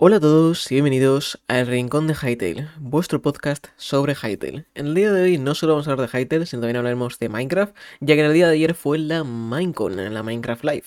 Hola 0.00 0.18
a 0.18 0.20
todos 0.20 0.70
y 0.70 0.76
bienvenidos 0.76 1.40
al 1.48 1.66
Rincón 1.66 2.06
de 2.06 2.14
Hytale, 2.14 2.68
vuestro 2.78 3.20
podcast 3.20 3.66
sobre 3.76 4.14
Hytale. 4.14 4.64
En 4.76 4.86
el 4.86 4.94
día 4.94 5.12
de 5.12 5.22
hoy 5.22 5.38
no 5.38 5.56
solo 5.56 5.72
vamos 5.72 5.88
a 5.88 5.90
hablar 5.90 6.08
de 6.08 6.20
Hytale, 6.20 6.46
sino 6.46 6.60
también 6.60 6.76
hablaremos 6.76 7.18
de 7.18 7.28
Minecraft, 7.28 7.74
ya 7.98 8.14
que 8.14 8.20
en 8.20 8.26
el 8.26 8.32
día 8.32 8.46
de 8.46 8.54
ayer 8.54 8.74
fue 8.74 8.98
la 8.98 9.24
Minecon, 9.24 10.14
la 10.14 10.22
Minecraft 10.22 10.62
Live. 10.62 10.84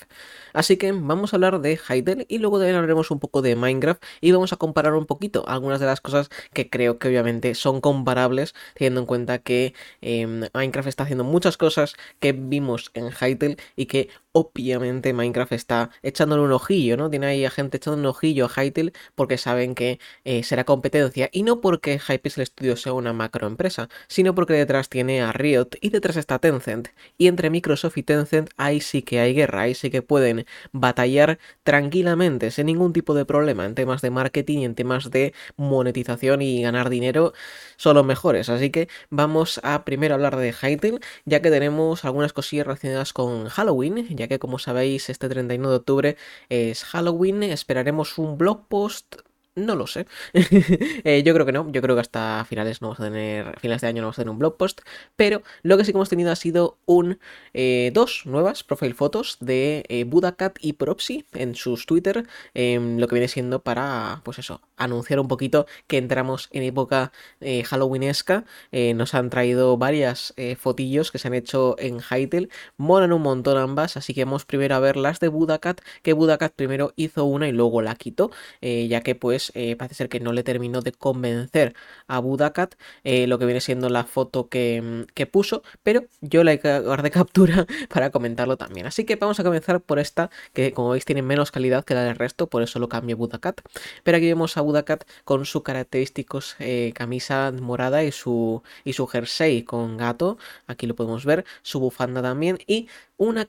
Así 0.54 0.78
que 0.78 0.94
vamos 0.94 1.34
a 1.34 1.36
hablar 1.36 1.60
de 1.60 1.78
Hytale 1.78 2.26
y 2.29 2.38
luego 2.38 2.58
también 2.58 2.78
hablaremos 2.78 3.12
un 3.12 3.20
poco 3.20 3.42
de 3.42 3.58
Minecraft 3.58 4.02
y 4.21 4.32
vamos 4.32 4.54
a 4.54 4.55
comparar 4.55 4.93
un 4.93 5.05
poquito 5.05 5.43
algunas 5.46 5.82
de 5.82 5.88
las 5.88 6.00
cosas 6.00 6.30
que 6.54 6.70
creo 6.70 6.98
que 6.98 7.09
obviamente 7.09 7.54
son 7.54 7.82
comparables, 7.82 8.55
teniendo 8.75 9.02
en 9.02 9.07
cuenta 9.07 9.39
que 9.39 9.73
em, 10.00 10.43
Minecraft 10.54 10.88
está 10.88 11.04
haciendo 11.04 11.25
muchas 11.25 11.57
cosas 11.57 11.96
que 12.21 12.32
vimos 12.32 12.91
en 12.93 13.09
Hytale 13.12 13.57
y 13.75 13.88
que 13.88 14.07
obviamente 14.34 15.13
Minecraft 15.13 15.52
está 15.54 15.89
echándole 16.04 16.43
un 16.43 16.52
ojillo, 16.52 16.97
¿no? 16.97 17.09
Tiene 17.09 17.27
ahí 17.27 17.45
a 17.45 17.50
gente 17.50 17.77
echando 17.77 18.00
un 18.00 18.05
ojillo 18.05 18.46
a 18.46 18.64
Hytale 18.64 18.93
porque 19.15 19.38
saben 19.38 19.75
que 19.75 20.00
eh, 20.23 20.43
será 20.43 20.64
competencia 20.64 21.29
y 21.32 21.43
no 21.43 21.61
porque 21.61 22.00
Hypixel 22.00 22.46
Studio 22.46 22.78
sea 22.78 22.93
una 22.93 23.14
macroempresa, 23.14 23.89
sino 24.07 24.33
porque 24.36 24.54
detrás 24.54 24.89
tiene 24.89 25.21
a 25.21 25.32
Riot 25.32 25.70
y 25.82 25.89
detrás 25.89 26.18
está 26.18 26.39
Tencent. 26.39 26.89
Y 27.18 27.28
entre 27.28 27.50
Microsoft 27.50 27.97
y 27.97 28.04
Tencent 28.04 28.50
ahí 28.57 28.82
sí 28.82 29.01
que 29.01 29.20
hay 29.20 29.33
guerra, 29.33 29.61
ahí 29.64 29.75
sí 29.75 29.89
que 29.89 30.01
pueden 30.01 30.45
batallar 30.71 31.39
tranquilamente, 31.64 32.52
sin 32.52 32.67
ningún 32.67 32.94
tipo 32.94 33.14
de 33.14 33.25
problema 33.25 33.66
en 33.66 33.75
temas 33.75 34.02
de 34.02 34.11
marketing 34.11 34.59
y 34.59 34.66
en 34.66 34.75
temas 34.75 35.11
de 35.11 35.34
monetización 35.58 36.42
y 36.42 36.61
ganar 36.61 36.89
dinero, 36.89 37.34
son 37.78 37.95
los 37.95 38.06
mejores. 38.06 38.50
Así 38.50 38.70
que 38.70 38.88
vamos 39.09 39.59
a 39.64 39.84
primero 39.86 40.16
hablar 40.16 40.38
de 40.38 40.53
Hytale, 40.53 41.00
ya 41.25 41.42
que 41.42 41.50
tenemos 41.52 42.06
algunas 42.06 42.34
cosillas 42.34 42.67
relacionadas 42.67 43.14
con 43.14 43.48
Halloween, 43.50 44.08
ya 44.22 44.28
que 44.28 44.39
como 44.39 44.59
sabéis 44.59 45.09
este 45.09 45.28
31 45.28 45.70
de 45.70 45.75
octubre 45.75 46.17
es 46.50 46.84
Halloween, 46.84 47.42
esperaremos 47.42 48.20
un 48.20 48.38
blog 48.38 48.67
post 48.67 49.16
no 49.55 49.75
lo 49.75 49.88
sé. 49.88 50.05
Eh, 51.03 51.23
yo 51.23 51.33
creo 51.33 51.45
que 51.45 51.52
no. 51.52 51.69
Yo 51.72 51.81
creo 51.81 51.95
que 51.95 52.02
hasta 52.02 52.45
finales 52.47 52.81
no 52.81 52.89
vamos 52.89 53.00
a 53.00 53.03
tener. 53.06 53.59
Finales 53.59 53.81
de 53.81 53.88
año 53.88 54.02
no 54.02 54.08
vamos 54.08 54.20
a 54.20 54.22
tener 54.22 54.31
un 54.31 54.39
blog 54.39 54.58
post. 54.58 54.81
Pero 55.16 55.42
lo 55.64 55.78
que 55.78 55.84
sí 55.84 55.92
que 55.92 55.98
hemos 55.98 56.09
tenido 56.09 56.31
ha 56.31 56.36
sido 56.36 56.78
un. 56.86 57.20
Eh, 57.53 57.92
dos 57.94 58.23
nuevas 58.26 58.64
profile 58.64 58.94
fotos 58.94 59.38
de 59.39 59.84
eh, 59.89 60.03
Budacat 60.03 60.58
y 60.61 60.73
Propsy 60.73 61.26
en 61.34 61.56
sus 61.56 61.86
Twitter. 61.86 62.28
Em, 62.53 62.98
lo 62.98 63.08
que 63.08 63.16
viene 63.16 63.28
siendo 63.28 63.64
para. 63.64 64.22
Pues 64.23 64.39
eso. 64.39 64.61
Anunciar 64.78 65.20
un 65.20 65.28
poquito 65.28 65.66
que 65.88 65.98
entramos 65.98 66.50
en 66.52 66.64
época 66.64 67.11
Halloweenesca. 67.42 68.45
nos 68.72 69.14
han 69.14 69.30
traído 69.30 69.78
varias 69.78 70.33
fotillos 70.58 71.11
que 71.11 71.20
se 71.20 71.28
han 71.28 71.33
hecho 71.33 71.76
en 71.80 72.00
Hytale. 72.00 72.50
Molan 72.78 73.14
un 73.14 73.22
montón 73.22 73.58
ambas. 73.58 73.98
Así 73.98 74.14
que 74.14 74.26
vamos 74.26 74.45
primero 74.45 74.76
a 74.76 74.80
ver 74.80 74.98
las 74.98 75.20
de 75.20 75.28
Budacat. 75.28 75.81
Que 76.04 76.14
Budacat 76.14 76.54
primero 76.54 76.94
hizo 76.95 77.26
una 77.26 77.48
y 77.48 77.52
luego 77.52 77.81
la 77.81 77.95
quitó. 77.95 78.31
ya 78.61 79.02
que 79.02 79.16
pues 79.16 79.41
pues, 79.42 79.52
eh, 79.56 79.75
parece 79.75 79.95
ser 79.95 80.09
que 80.09 80.20
no 80.20 80.34
le 80.34 80.44
terminó 80.44 80.81
de 80.81 80.92
convencer 80.92 81.73
a 82.08 82.20
Budakat 82.20 82.75
eh, 83.03 83.25
lo 83.25 83.39
que 83.39 83.45
viene 83.45 83.59
siendo 83.59 83.89
la 83.89 84.03
foto 84.03 84.44
mm, 84.44 85.03
que, 85.16 85.25
puso, 85.25 85.64
pero 85.81 86.03
yo 86.22 86.44
la 86.44 86.56
guardé 86.58 87.09
captura 87.11 87.66
para 87.89 88.11
comentarlo 88.11 88.56
también. 88.58 88.86
Así 88.86 89.03
que 89.03 89.16
vamos 89.16 89.39
a 89.39 89.44
comenzar 89.44 89.81
por 89.81 89.98
esta, 89.98 90.30
que 90.53 90.73
como 90.73 90.92
veis 90.92 91.06
tiene 91.06 91.23
menos 91.23 91.52
calidad 91.52 91.83
que 91.83 91.95
la 91.95 92.03
del 92.03 92.17
resto, 92.17 92.48
por 92.48 92.61
eso 92.61 92.78
lo 92.78 92.88
cambio 92.88 93.17
Budakat. 93.17 93.61
Pero 94.03 94.17
aquí 94.17 94.28
vemos 94.28 94.58
a 94.58 94.61
Budakat 94.61 95.06
con 95.23 95.45
su 95.45 95.64
característicos 95.64 96.55
eh, 96.59 96.92
camisa 96.94 97.52
morada 97.52 98.03
y 98.03 98.11
su, 98.11 98.61
y 98.83 98.94
su 98.94 99.08
jersey 99.08 99.64
con 99.64 99.98
gato, 99.98 100.38
aquí 100.67 100.86
lo 100.86 100.95
podemos 100.95 101.26
ver, 101.26 101.45
su 101.64 101.80
bufanda 101.80 102.22
también 102.22 102.59
y 102.67 102.88
una, 103.22 103.47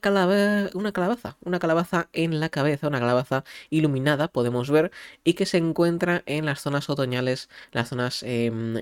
una 0.75 0.91
calabaza, 0.91 1.37
una 1.43 1.59
calabaza 1.59 2.07
en 2.13 2.39
la 2.39 2.49
cabeza, 2.49 2.87
una 2.87 2.99
calabaza 2.99 3.43
iluminada, 3.71 4.27
podemos 4.27 4.69
ver, 4.69 4.91
y 5.23 5.33
que 5.33 5.47
se 5.47 5.57
encuentra 5.57 6.21
en 6.27 6.45
las 6.45 6.61
zonas 6.61 6.91
otoñales, 6.91 7.49
las 7.71 7.89
zonas, 7.89 8.21
em, 8.21 8.75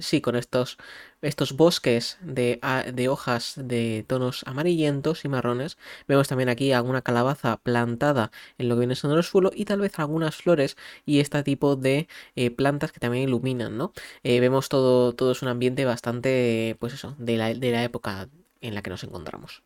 sí, 0.00 0.20
con 0.20 0.36
estos, 0.36 0.76
estos 1.22 1.54
bosques 1.56 2.18
de, 2.20 2.60
de, 2.92 3.08
hojas 3.08 3.54
de 3.56 4.04
tonos 4.06 4.42
amarillentos 4.46 5.24
y 5.24 5.28
marrones. 5.28 5.78
Vemos 6.08 6.28
también 6.28 6.50
aquí 6.50 6.72
alguna 6.72 7.00
calabaza 7.00 7.56
plantada 7.56 8.30
en 8.58 8.68
lo 8.68 8.74
que 8.74 8.80
viene 8.80 8.96
siendo 8.96 9.16
el 9.16 9.24
suelo 9.24 9.50
y 9.54 9.64
tal 9.64 9.80
vez 9.80 9.98
algunas 9.98 10.36
flores 10.36 10.76
y 11.06 11.20
este 11.20 11.42
tipo 11.42 11.76
de 11.76 12.06
eh, 12.36 12.50
plantas 12.50 12.92
que 12.92 13.00
también 13.00 13.24
iluminan, 13.28 13.78
¿no? 13.78 13.92
Eh, 14.22 14.40
vemos 14.40 14.68
todo, 14.68 15.14
todo 15.14 15.32
es 15.32 15.40
un 15.40 15.48
ambiente 15.48 15.86
bastante, 15.86 16.76
pues 16.80 16.92
eso, 16.92 17.14
de 17.18 17.36
la, 17.38 17.54
de 17.54 17.70
la 17.72 17.82
época 17.82 18.28
en 18.60 18.74
la 18.74 18.82
que 18.82 18.90
nos 18.90 19.04
encontramos. 19.04 19.62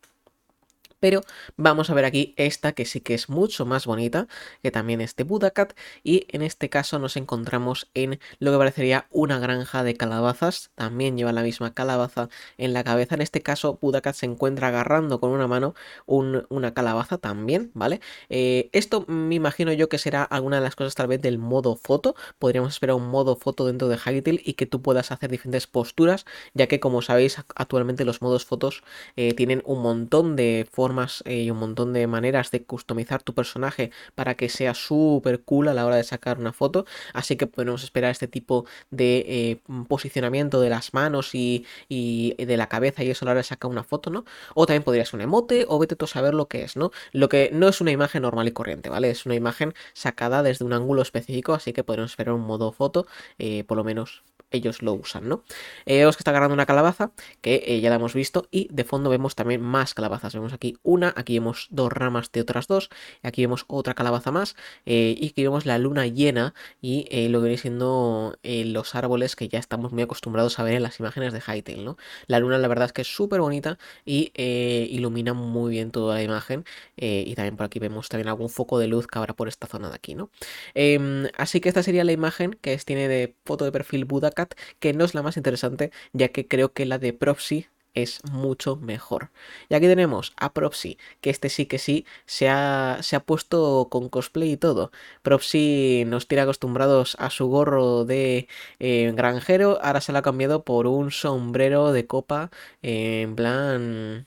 Pero 1.00 1.22
vamos 1.56 1.90
a 1.90 1.94
ver 1.94 2.04
aquí 2.04 2.34
esta 2.36 2.72
que 2.72 2.84
sí 2.84 3.00
que 3.00 3.14
es 3.14 3.28
mucho 3.28 3.66
más 3.66 3.86
bonita, 3.86 4.26
que 4.62 4.70
también 4.70 5.00
es 5.00 5.14
de 5.16 5.24
Budacat, 5.24 5.74
y 6.02 6.26
en 6.30 6.42
este 6.42 6.68
caso 6.70 6.98
nos 6.98 7.16
encontramos 7.16 7.88
en 7.94 8.18
lo 8.40 8.52
que 8.52 8.58
parecería 8.58 9.06
una 9.10 9.38
granja 9.38 9.82
de 9.84 9.96
calabazas, 9.96 10.70
también 10.74 11.16
lleva 11.16 11.32
la 11.32 11.42
misma 11.42 11.72
calabaza 11.74 12.28
en 12.56 12.72
la 12.72 12.84
cabeza, 12.84 13.14
en 13.14 13.22
este 13.22 13.42
caso 13.42 13.78
Budacat 13.80 14.14
se 14.14 14.26
encuentra 14.26 14.68
agarrando 14.68 15.20
con 15.20 15.30
una 15.30 15.46
mano 15.46 15.74
una 16.06 16.74
calabaza 16.74 17.18
también, 17.18 17.70
¿vale? 17.74 18.00
Eh, 18.28 18.70
esto 18.72 19.04
me 19.08 19.34
imagino 19.34 19.72
yo 19.72 19.88
que 19.88 19.98
será 19.98 20.22
alguna 20.24 20.56
de 20.56 20.62
las 20.62 20.76
cosas 20.76 20.94
tal 20.94 21.06
vez 21.08 21.20
del 21.20 21.38
modo 21.38 21.76
foto, 21.76 22.14
podríamos 22.38 22.72
esperar 22.72 22.96
un 22.96 23.08
modo 23.08 23.36
foto 23.36 23.66
dentro 23.66 23.88
de 23.88 23.96
Hytale 23.98 24.40
y 24.44 24.54
que 24.54 24.66
tú 24.66 24.82
puedas 24.82 25.12
hacer 25.12 25.30
diferentes 25.30 25.66
posturas, 25.66 26.24
ya 26.54 26.66
que 26.66 26.80
como 26.80 27.02
sabéis 27.02 27.38
actualmente 27.54 28.04
los 28.04 28.22
modos 28.22 28.44
fotos 28.44 28.82
eh, 29.16 29.34
tienen 29.34 29.62
un 29.64 29.82
montón 29.82 30.36
de 30.36 30.66
formas 30.72 30.87
eh, 31.24 31.42
y 31.42 31.50
un 31.50 31.58
montón 31.58 31.92
de 31.92 32.06
maneras 32.06 32.50
de 32.50 32.62
customizar 32.64 33.22
tu 33.22 33.34
personaje 33.34 33.90
para 34.14 34.34
que 34.36 34.48
sea 34.48 34.74
súper 34.74 35.42
cool 35.42 35.68
a 35.68 35.74
la 35.74 35.86
hora 35.86 35.96
de 35.96 36.04
sacar 36.04 36.38
una 36.38 36.52
foto. 36.52 36.86
Así 37.14 37.36
que 37.36 37.46
podemos 37.46 37.82
esperar 37.84 38.10
este 38.10 38.28
tipo 38.28 38.66
de 38.90 39.24
eh, 39.26 39.60
posicionamiento 39.88 40.60
de 40.60 40.70
las 40.70 40.94
manos 40.94 41.34
y, 41.34 41.66
de 41.88 42.56
la 42.56 42.68
cabeza 42.68 43.02
y 43.04 43.10
eso 43.10 43.24
a 43.24 43.26
la 43.26 43.32
hora 43.32 43.40
de 43.40 43.44
sacar 43.44 43.70
una 43.70 43.84
foto, 43.84 44.10
¿no? 44.10 44.24
O 44.54 44.66
también 44.66 44.82
podría 44.82 45.04
ser 45.04 45.16
un 45.16 45.22
emote 45.22 45.64
o 45.68 45.78
vete 45.78 45.96
tú 45.96 46.04
a 46.04 46.08
saber 46.08 46.34
lo 46.34 46.48
que 46.48 46.62
es, 46.62 46.76
¿no? 46.76 46.90
Lo 47.12 47.28
que 47.28 47.50
no 47.52 47.68
es 47.68 47.80
una 47.80 47.90
imagen 47.90 48.22
normal 48.22 48.48
y 48.48 48.52
corriente, 48.52 48.88
¿vale? 48.88 49.10
Es 49.10 49.26
una 49.26 49.34
imagen 49.34 49.74
sacada 49.92 50.42
desde 50.42 50.64
un 50.64 50.72
ángulo 50.72 51.02
específico, 51.02 51.54
así 51.54 51.72
que 51.72 51.84
podemos 51.84 52.10
esperar 52.12 52.34
un 52.34 52.42
modo 52.42 52.72
foto, 52.72 53.06
eh, 53.38 53.64
por 53.64 53.76
lo 53.76 53.84
menos 53.84 54.22
ellos 54.50 54.82
lo 54.82 54.94
usan, 54.94 55.28
¿no? 55.28 55.44
Eh, 55.86 55.98
vemos 55.98 56.16
que 56.16 56.20
está 56.20 56.30
agarrando 56.30 56.54
una 56.54 56.66
calabaza, 56.66 57.12
que 57.40 57.62
eh, 57.66 57.80
ya 57.80 57.90
la 57.90 57.96
hemos 57.96 58.14
visto, 58.14 58.48
y 58.50 58.68
de 58.70 58.84
fondo 58.84 59.10
vemos 59.10 59.34
también 59.34 59.60
más 59.60 59.94
calabazas. 59.94 60.34
Vemos 60.34 60.52
aquí 60.52 60.78
una, 60.82 61.12
aquí 61.16 61.34
vemos 61.38 61.68
dos 61.70 61.92
ramas 61.92 62.32
de 62.32 62.40
otras 62.40 62.66
dos, 62.66 62.90
aquí 63.22 63.42
vemos 63.42 63.64
otra 63.68 63.94
calabaza 63.94 64.30
más, 64.30 64.56
eh, 64.86 65.14
y 65.18 65.28
aquí 65.28 65.42
vemos 65.42 65.66
la 65.66 65.78
luna 65.78 66.06
llena 66.06 66.54
y 66.80 67.04
lo 67.28 67.40
que 67.40 67.48
viene 67.48 67.58
siendo 67.58 68.38
los 68.42 68.94
árboles 68.94 69.36
que 69.36 69.48
ya 69.48 69.58
estamos 69.58 69.92
muy 69.92 70.02
acostumbrados 70.02 70.58
a 70.58 70.62
ver 70.62 70.74
en 70.74 70.82
las 70.82 70.98
imágenes 71.00 71.32
de 71.32 71.40
Hytale, 71.40 71.84
¿no? 71.84 71.96
La 72.26 72.38
luna 72.38 72.58
la 72.58 72.68
verdad 72.68 72.86
es 72.86 72.92
que 72.92 73.02
es 73.02 73.14
súper 73.14 73.40
bonita 73.40 73.78
y 74.04 74.32
ilumina 74.34 75.34
muy 75.34 75.70
bien 75.70 75.90
toda 75.90 76.16
la 76.16 76.22
imagen, 76.22 76.64
y 76.96 77.34
también 77.34 77.56
por 77.56 77.66
aquí 77.66 77.78
vemos 77.78 78.08
también 78.08 78.28
algún 78.28 78.48
foco 78.48 78.78
de 78.78 78.88
luz 78.88 79.06
que 79.06 79.18
habrá 79.18 79.34
por 79.34 79.48
esta 79.48 79.66
zona 79.66 79.88
de 79.88 79.94
aquí, 79.94 80.14
¿no? 80.14 80.30
Em, 80.74 81.28
así 81.36 81.60
que 81.60 81.68
esta 81.68 81.82
sería 81.82 82.04
la 82.04 82.12
imagen 82.12 82.52
que 82.60 82.72
es, 82.74 82.84
tiene 82.84 83.08
de 83.08 83.36
foto 83.44 83.64
de 83.64 83.72
perfil 83.72 84.04
Buda 84.04 84.30
que 84.78 84.92
no 84.92 85.04
es 85.04 85.14
la 85.14 85.22
más 85.22 85.36
interesante, 85.36 85.92
ya 86.12 86.28
que 86.28 86.46
creo 86.46 86.72
que 86.72 86.86
la 86.86 86.98
de 86.98 87.12
Propsy 87.12 87.66
es 87.94 88.20
mucho 88.30 88.76
mejor. 88.76 89.30
Y 89.68 89.74
aquí 89.74 89.86
tenemos 89.86 90.32
a 90.36 90.52
Propsy, 90.52 90.98
que 91.20 91.30
este 91.30 91.48
sí 91.48 91.66
que 91.66 91.78
sí 91.78 92.06
se 92.26 92.48
ha, 92.48 92.98
se 93.02 93.16
ha 93.16 93.20
puesto 93.20 93.88
con 93.90 94.08
cosplay 94.08 94.52
y 94.52 94.56
todo. 94.56 94.92
Propsy 95.22 96.04
nos 96.06 96.28
tiene 96.28 96.42
acostumbrados 96.42 97.16
a 97.18 97.30
su 97.30 97.48
gorro 97.48 98.04
de 98.04 98.48
eh, 98.78 99.12
granjero, 99.14 99.78
ahora 99.82 100.00
se 100.00 100.12
lo 100.12 100.18
ha 100.18 100.22
cambiado 100.22 100.64
por 100.64 100.86
un 100.86 101.10
sombrero 101.10 101.92
de 101.92 102.06
copa 102.06 102.50
en 102.82 103.34
plan 103.36 104.26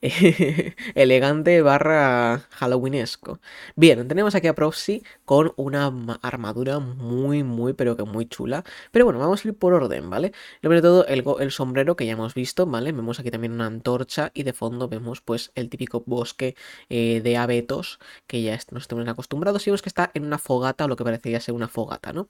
elegante 0.94 1.62
barra 1.62 2.46
halloweenesco. 2.50 3.40
Bien, 3.76 4.06
tenemos 4.08 4.34
aquí 4.34 4.46
a 4.46 4.54
Proxy 4.54 5.02
con 5.24 5.52
una 5.56 5.92
armadura 6.22 6.78
muy, 6.78 7.42
muy, 7.42 7.72
pero 7.72 7.96
que 7.96 8.04
muy 8.04 8.26
chula. 8.26 8.64
Pero 8.90 9.04
bueno, 9.04 9.20
vamos 9.20 9.44
a 9.44 9.48
ir 9.48 9.54
por 9.54 9.72
orden, 9.72 10.10
¿vale? 10.10 10.32
Lo 10.60 10.70
primero 10.70 10.80
de 10.80 11.04
todo, 11.22 11.38
el, 11.38 11.50
sombrero 11.50 11.96
que 11.96 12.06
ya 12.06 12.12
hemos 12.12 12.34
visto, 12.34 12.66
¿vale? 12.66 12.92
Vemos 12.92 13.20
aquí 13.20 13.30
también 13.30 13.52
una 13.52 13.66
antorcha 13.66 14.30
y 14.34 14.42
de 14.42 14.52
fondo 14.52 14.88
vemos 14.88 15.20
pues 15.20 15.52
el 15.54 15.68
típico 15.68 16.02
bosque 16.06 16.56
eh, 16.88 17.20
de 17.22 17.36
abetos 17.36 17.98
que 18.26 18.42
ya 18.42 18.58
nos 18.70 18.82
estamos 18.82 19.06
acostumbrados 19.08 19.66
y 19.66 19.70
vemos 19.70 19.82
que 19.82 19.88
está 19.88 20.10
en 20.14 20.24
una 20.24 20.38
fogata 20.38 20.84
o 20.84 20.88
lo 20.88 20.96
que 20.96 21.04
parecería 21.04 21.40
ser 21.40 21.54
una 21.54 21.68
fogata, 21.68 22.12
¿no? 22.12 22.28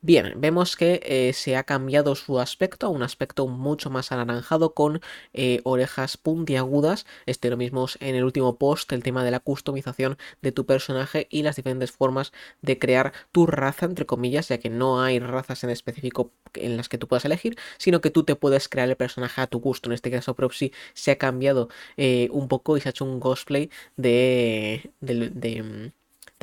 Bien, 0.00 0.34
vemos 0.36 0.76
que 0.76 1.00
eh, 1.04 1.32
se 1.32 1.56
ha 1.56 1.64
cambiado 1.64 2.14
su 2.14 2.40
aspecto 2.40 2.86
a 2.86 2.90
un 2.90 3.02
aspecto 3.02 3.46
mucho 3.48 3.90
más 3.90 4.12
anaranjado 4.12 4.74
con 4.74 5.00
eh, 5.32 5.60
orejas 5.64 6.16
puntiagudas 6.16 6.81
este 7.26 7.50
lo 7.50 7.56
mismo 7.56 7.86
en 8.00 8.14
el 8.14 8.24
último 8.24 8.56
post, 8.58 8.92
el 8.92 9.02
tema 9.02 9.24
de 9.24 9.30
la 9.30 9.40
customización 9.40 10.18
de 10.42 10.52
tu 10.52 10.66
personaje 10.66 11.26
y 11.30 11.42
las 11.42 11.56
diferentes 11.56 11.92
formas 11.92 12.32
de 12.60 12.78
crear 12.78 13.12
tu 13.32 13.46
raza, 13.46 13.86
entre 13.86 14.06
comillas, 14.06 14.48
ya 14.48 14.58
que 14.58 14.70
no 14.70 15.02
hay 15.02 15.18
razas 15.18 15.64
en 15.64 15.70
específico 15.70 16.32
en 16.54 16.76
las 16.76 16.88
que 16.88 16.98
tú 16.98 17.08
puedas 17.08 17.24
elegir, 17.24 17.56
sino 17.78 18.00
que 18.00 18.10
tú 18.10 18.24
te 18.24 18.36
puedes 18.36 18.68
crear 18.68 18.88
el 18.88 18.96
personaje 18.96 19.40
a 19.40 19.46
tu 19.46 19.60
gusto. 19.60 19.88
En 19.88 19.94
este 19.94 20.10
caso, 20.10 20.34
Propsy 20.34 20.72
se 20.94 21.10
ha 21.12 21.18
cambiado 21.18 21.68
eh, 21.96 22.28
un 22.32 22.48
poco 22.48 22.76
y 22.76 22.80
se 22.80 22.88
ha 22.88 22.90
hecho 22.90 23.04
un 23.04 23.20
cosplay 23.20 23.70
de, 23.96 24.92
de 25.00 25.30
de 25.30 25.92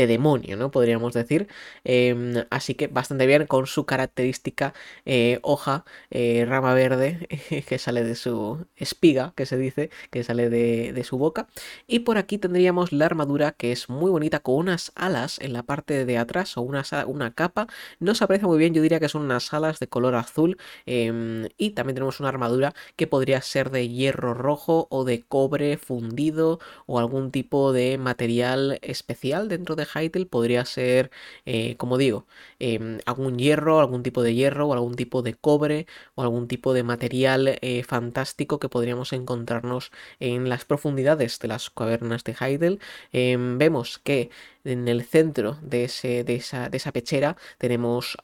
demonio, 0.08 0.58
¿no? 0.58 0.72
Podríamos 0.72 1.14
decir. 1.14 1.48
Em, 1.84 2.46
así 2.50 2.76
que 2.76 2.88
bastante 2.88 3.26
bien 3.28 3.46
con 3.48 3.68
su 3.68 3.86
característica 3.86 4.74
eh, 5.06 5.40
hoja, 5.44 5.86
eh, 6.12 6.46
rama 6.48 6.74
verde 6.74 7.28
que 7.68 7.78
sale 7.80 8.04
de 8.04 8.16
su 8.16 8.66
espiga, 8.76 9.34
que 9.36 9.46
se 9.46 9.58
dice, 9.58 9.90
que 10.12 10.24
sale 10.24 10.50
de, 10.50 10.94
de, 10.94 11.04
su 11.04 11.18
boca. 11.18 11.48
Y 11.88 12.00
por 12.00 12.18
aquí 12.18 12.38
tendríamos 12.38 12.92
la 12.92 13.06
armadura 13.06 13.52
que 13.54 13.72
es 13.72 13.90
muy 13.90 14.12
bonita 14.12 14.40
con 14.40 14.56
unas 14.56 14.92
alas 14.96 15.40
en 15.40 15.54
la 15.54 15.64
parte 15.64 16.06
de 16.06 16.18
atrás 16.18 16.58
o 16.58 16.62
una, 16.62 16.84
una 17.08 17.34
capa. 17.34 17.68
No 18.00 18.16
se 18.16 18.24
aprecia 18.24 18.48
muy 18.48 18.58
bien, 18.58 18.74
yo 18.74 18.82
diría 18.82 19.00
que 19.00 19.10
son 19.10 19.24
unas 19.24 19.54
alas 19.54 19.80
de 19.80 19.88
color 19.88 20.16
azul. 20.16 20.58
Em, 20.86 21.48
y 21.58 21.72
también 21.72 21.96
tenemos 21.96 22.20
una 22.20 22.30
armadura 22.30 22.74
que 22.96 23.08
podría 23.08 23.42
ser 23.42 23.70
de 23.72 23.90
hierro 23.90 24.34
rojo 24.34 24.88
o 24.90 25.04
de 25.04 25.24
cobre 25.24 25.78
fundido 25.78 26.60
o 26.86 27.00
algún 27.00 27.32
tipo 27.32 27.74
de 27.74 27.98
material 27.98 28.80
especial 28.82 29.48
dentro 29.50 29.76
de 29.76 29.86
Hytale. 29.94 30.26
Podría 30.26 30.66
ser, 30.66 31.12
eh, 31.46 31.76
como 31.78 31.98
digo, 31.98 32.26
em, 32.60 33.00
algún 33.06 33.38
hierro, 33.38 33.80
algún 33.80 34.04
tipo 34.04 34.24
de 34.24 34.34
hierro 34.36 34.68
o 34.68 34.74
algún 34.74 34.96
tipo 34.96 35.22
de 35.22 35.34
cobre 35.34 35.88
o 36.16 36.22
algún 36.22 36.48
tipo 36.48 36.74
de 36.74 36.84
material 36.84 37.58
eh, 37.62 37.84
fantástico 37.84 38.60
que 38.60 38.70
podríamos 38.70 39.14
encontrarnos 39.14 39.92
en 40.20 40.50
las 40.50 40.66
profundidades 40.66 41.40
de 41.40 41.48
las 41.48 41.70
cavernas 41.70 42.24
de 42.24 42.34
Hytale. 42.34 42.80
Em, 43.12 43.58
vemos 43.58 44.00
que 44.00 44.30
en 44.64 44.88
el 44.88 45.04
centro 45.04 45.58
de, 45.62 45.86
esa, 45.86 46.92
pechera 46.92 47.38
tenemos 47.58 48.18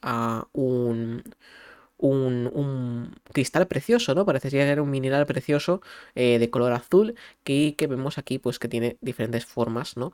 un, 0.54 1.24
cristal 3.34 3.68
precioso, 3.68 4.14
¿no? 4.16 4.26
Parece 4.26 4.50
ser 4.50 4.82
un 4.82 4.90
mineral 4.90 5.26
precioso 5.26 5.82
eh, 6.16 6.40
de 6.40 6.50
color 6.50 6.74
azul 6.74 7.16
que, 7.44 7.76
que 7.78 7.88
vemos 7.88 8.18
aquí, 8.18 8.40
pues 8.40 8.60
que 8.60 8.68
tiene 8.68 8.98
diferentes 9.02 9.46
formas, 9.46 9.98
¿no? 9.98 10.14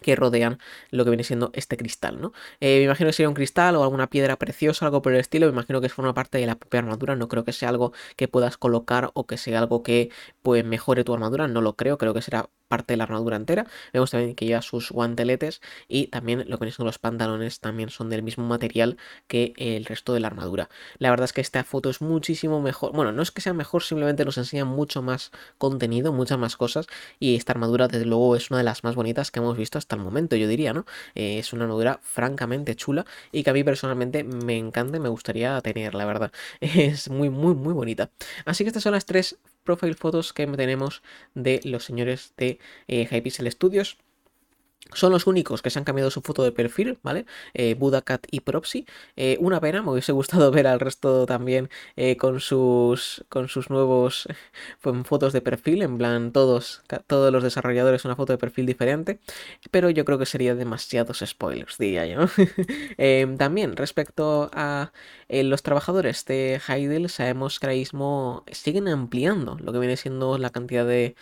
Que 0.00 0.16
rodean 0.16 0.58
lo 0.90 1.04
que 1.04 1.10
viene 1.10 1.24
siendo 1.24 1.50
este 1.54 1.76
cristal, 1.76 2.20
¿no? 2.20 2.32
Eh, 2.60 2.78
me 2.78 2.84
imagino 2.84 3.08
que 3.08 3.12
sería 3.12 3.28
un 3.28 3.34
cristal 3.34 3.76
o 3.76 3.82
alguna 3.82 4.08
piedra 4.08 4.36
preciosa, 4.36 4.86
algo 4.86 5.02
por 5.02 5.12
el 5.12 5.20
estilo, 5.20 5.46
me 5.46 5.52
imagino 5.52 5.80
que 5.80 5.88
forma 5.88 6.14
parte 6.14 6.38
de 6.38 6.46
la 6.46 6.56
propia 6.56 6.80
armadura, 6.80 7.16
no 7.16 7.28
creo 7.28 7.44
que 7.44 7.52
sea 7.52 7.68
algo 7.68 7.92
que 8.16 8.28
puedas 8.28 8.56
colocar 8.56 9.10
o 9.14 9.26
que 9.26 9.36
sea 9.38 9.58
algo 9.58 9.82
que 9.82 10.10
pues 10.42 10.64
mejore 10.64 11.04
tu 11.04 11.14
armadura, 11.14 11.48
no 11.48 11.60
lo 11.60 11.76
creo, 11.76 11.98
creo 11.98 12.14
que 12.14 12.22
será 12.22 12.48
parte 12.68 12.92
de 12.92 12.98
la 12.98 13.04
armadura 13.04 13.36
entera. 13.36 13.66
Vemos 13.92 14.10
también 14.10 14.34
que 14.34 14.46
lleva 14.46 14.62
sus 14.62 14.90
guanteletes 14.90 15.60
y 15.88 16.08
también 16.08 16.44
lo 16.48 16.58
que 16.58 16.66
vienen 16.66 16.86
los 16.86 16.98
pantalones 16.98 17.60
también 17.60 17.90
son 17.90 18.10
del 18.10 18.22
mismo 18.22 18.44
material 18.46 18.96
que 19.26 19.54
el 19.56 19.84
resto 19.84 20.14
de 20.14 20.20
la 20.20 20.28
armadura. 20.28 20.68
La 20.98 21.10
verdad 21.10 21.24
es 21.24 21.32
que 21.32 21.40
esta 21.40 21.64
foto 21.64 21.90
es 21.90 22.00
muchísimo 22.00 22.60
mejor. 22.60 22.92
Bueno, 22.92 23.12
no 23.12 23.22
es 23.22 23.30
que 23.30 23.40
sea 23.40 23.52
mejor, 23.52 23.82
simplemente 23.82 24.24
nos 24.24 24.38
enseña 24.38 24.64
mucho 24.64 25.02
más 25.02 25.32
contenido, 25.58 26.12
muchas 26.12 26.38
más 26.38 26.56
cosas 26.56 26.86
y 27.18 27.36
esta 27.36 27.52
armadura 27.52 27.88
desde 27.88 28.04
luego 28.04 28.36
es 28.36 28.50
una 28.50 28.58
de 28.58 28.64
las 28.64 28.84
más 28.84 28.94
bonitas 28.94 29.30
que 29.30 29.40
hemos 29.40 29.56
visto 29.56 29.78
hasta 29.78 29.96
el 29.96 30.02
momento, 30.02 30.36
yo 30.36 30.48
diría, 30.48 30.72
¿no? 30.72 30.86
Eh, 31.14 31.38
es 31.38 31.52
una 31.52 31.64
armadura 31.64 32.00
francamente 32.02 32.76
chula 32.76 33.06
y 33.32 33.42
que 33.42 33.50
a 33.50 33.52
mí 33.52 33.64
personalmente 33.64 34.24
me 34.24 34.56
encanta 34.56 34.98
y 34.98 35.00
me 35.00 35.08
gustaría 35.08 35.60
tener, 35.62 35.94
la 35.94 36.04
verdad. 36.04 36.32
Es 36.88 37.10
muy, 37.10 37.28
muy, 37.30 37.54
muy 37.54 37.74
bonita. 37.74 38.10
Así 38.44 38.64
que 38.64 38.68
estas 38.68 38.82
son 38.82 38.92
las 38.92 39.04
tres 39.04 39.36
profile 39.68 39.92
fotos 39.92 40.32
que 40.32 40.46
tenemos 40.46 41.02
de 41.34 41.60
los 41.64 41.84
señores 41.84 42.32
de 42.38 42.58
eh, 42.86 43.06
Hypixel 43.10 43.52
Studios. 43.52 43.98
Son 44.94 45.12
los 45.12 45.26
únicos 45.26 45.62
que 45.62 45.70
se 45.70 45.78
han 45.78 45.84
cambiado 45.84 46.10
su 46.10 46.22
foto 46.22 46.42
de 46.42 46.52
perfil, 46.52 46.98
¿vale? 47.02 47.26
Eh, 47.54 47.74
Budacat 47.74 48.26
y 48.30 48.40
Propsy. 48.40 48.86
Eh, 49.16 49.36
una 49.40 49.60
pena, 49.60 49.82
me 49.82 49.90
hubiese 49.90 50.12
gustado 50.12 50.50
ver 50.50 50.66
al 50.66 50.80
resto 50.80 51.26
también 51.26 51.68
eh, 51.96 52.16
con, 52.16 52.40
sus, 52.40 53.24
con 53.28 53.48
sus 53.48 53.70
nuevos 53.70 54.28
fotos 55.04 55.32
de 55.32 55.40
perfil. 55.40 55.82
En 55.82 55.98
plan, 55.98 56.32
todos, 56.32 56.82
todos 57.06 57.32
los 57.32 57.42
desarrolladores 57.42 58.04
una 58.04 58.16
foto 58.16 58.32
de 58.32 58.38
perfil 58.38 58.66
diferente. 58.66 59.20
Pero 59.70 59.90
yo 59.90 60.04
creo 60.04 60.18
que 60.18 60.26
sería 60.26 60.54
demasiados 60.54 61.22
spoilers, 61.24 61.78
diría 61.78 62.06
yo. 62.06 62.26
Em, 62.98 63.36
también, 63.36 63.76
respecto 63.76 64.50
a 64.52 64.92
los 65.28 65.62
trabajadores 65.62 66.24
de 66.24 66.60
Heidel, 66.66 67.08
sabemos 67.08 67.60
que 67.60 67.66
ahora 67.66 67.76
siguen 68.52 68.88
ampliando 68.88 69.56
lo 69.60 69.72
que 69.72 69.78
viene 69.78 69.96
siendo 69.96 70.38
la 70.38 70.50
cantidad 70.50 70.86
de 70.86 71.16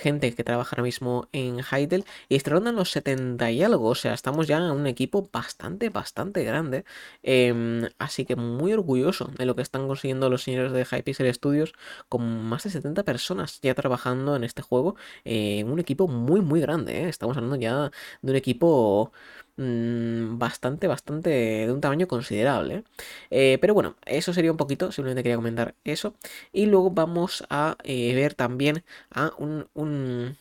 gente 0.00 0.34
que 0.34 0.44
trabaja 0.44 0.74
ahora 0.74 0.84
mismo 0.84 1.28
en 1.32 1.60
Heidel 1.60 2.04
y 2.28 2.36
este 2.36 2.50
rondan 2.50 2.76
los 2.76 2.90
70 2.90 3.50
y 3.50 3.62
algo, 3.62 3.88
o 3.88 3.94
sea, 3.94 4.14
estamos 4.14 4.46
ya 4.48 4.56
en 4.58 4.64
un 4.64 4.86
equipo 4.86 5.28
bastante, 5.32 5.90
bastante 5.90 6.44
grande, 6.44 6.84
em, 7.22 7.88
así 7.98 8.24
que 8.24 8.36
muy 8.36 8.72
orgulloso 8.72 9.30
de 9.38 9.46
lo 9.46 9.54
que 9.54 9.62
están 9.62 9.86
consiguiendo 9.86 10.30
los 10.30 10.42
señores 10.42 10.72
de 10.72 10.86
Hypixel 10.90 11.32
Studios 11.34 11.72
con 12.08 12.42
más 12.44 12.64
de 12.64 12.70
70 12.70 13.04
personas 13.04 13.60
ya 13.62 13.74
trabajando 13.74 14.36
en 14.36 14.44
este 14.44 14.62
juego, 14.62 14.96
en 15.24 15.70
un 15.70 15.78
equipo 15.78 16.08
muy, 16.08 16.40
muy 16.40 16.60
grande, 16.60 17.04
¿eh? 17.04 17.08
estamos 17.08 17.36
hablando 17.36 17.56
ya 17.56 17.90
de 18.22 18.30
un 18.32 18.36
equipo 18.36 19.12
Mm, 19.60 20.38
bastante, 20.38 20.86
bastante 20.86 21.28
de 21.28 21.70
un 21.72 21.82
tamaño 21.82 22.08
considerable. 22.08 22.84
Eh, 23.30 23.58
pero 23.60 23.74
bueno, 23.74 23.96
eso 24.06 24.32
sería 24.32 24.50
un 24.50 24.56
poquito, 24.56 24.90
simplemente 24.90 25.22
quería 25.22 25.36
comentar 25.36 25.74
eso. 25.84 26.14
Y 26.50 26.64
luego 26.64 26.90
vamos 26.90 27.44
a 27.50 27.76
eh, 27.84 28.14
ver 28.14 28.32
también 28.34 28.84
a 29.10 29.32
un, 29.36 30.38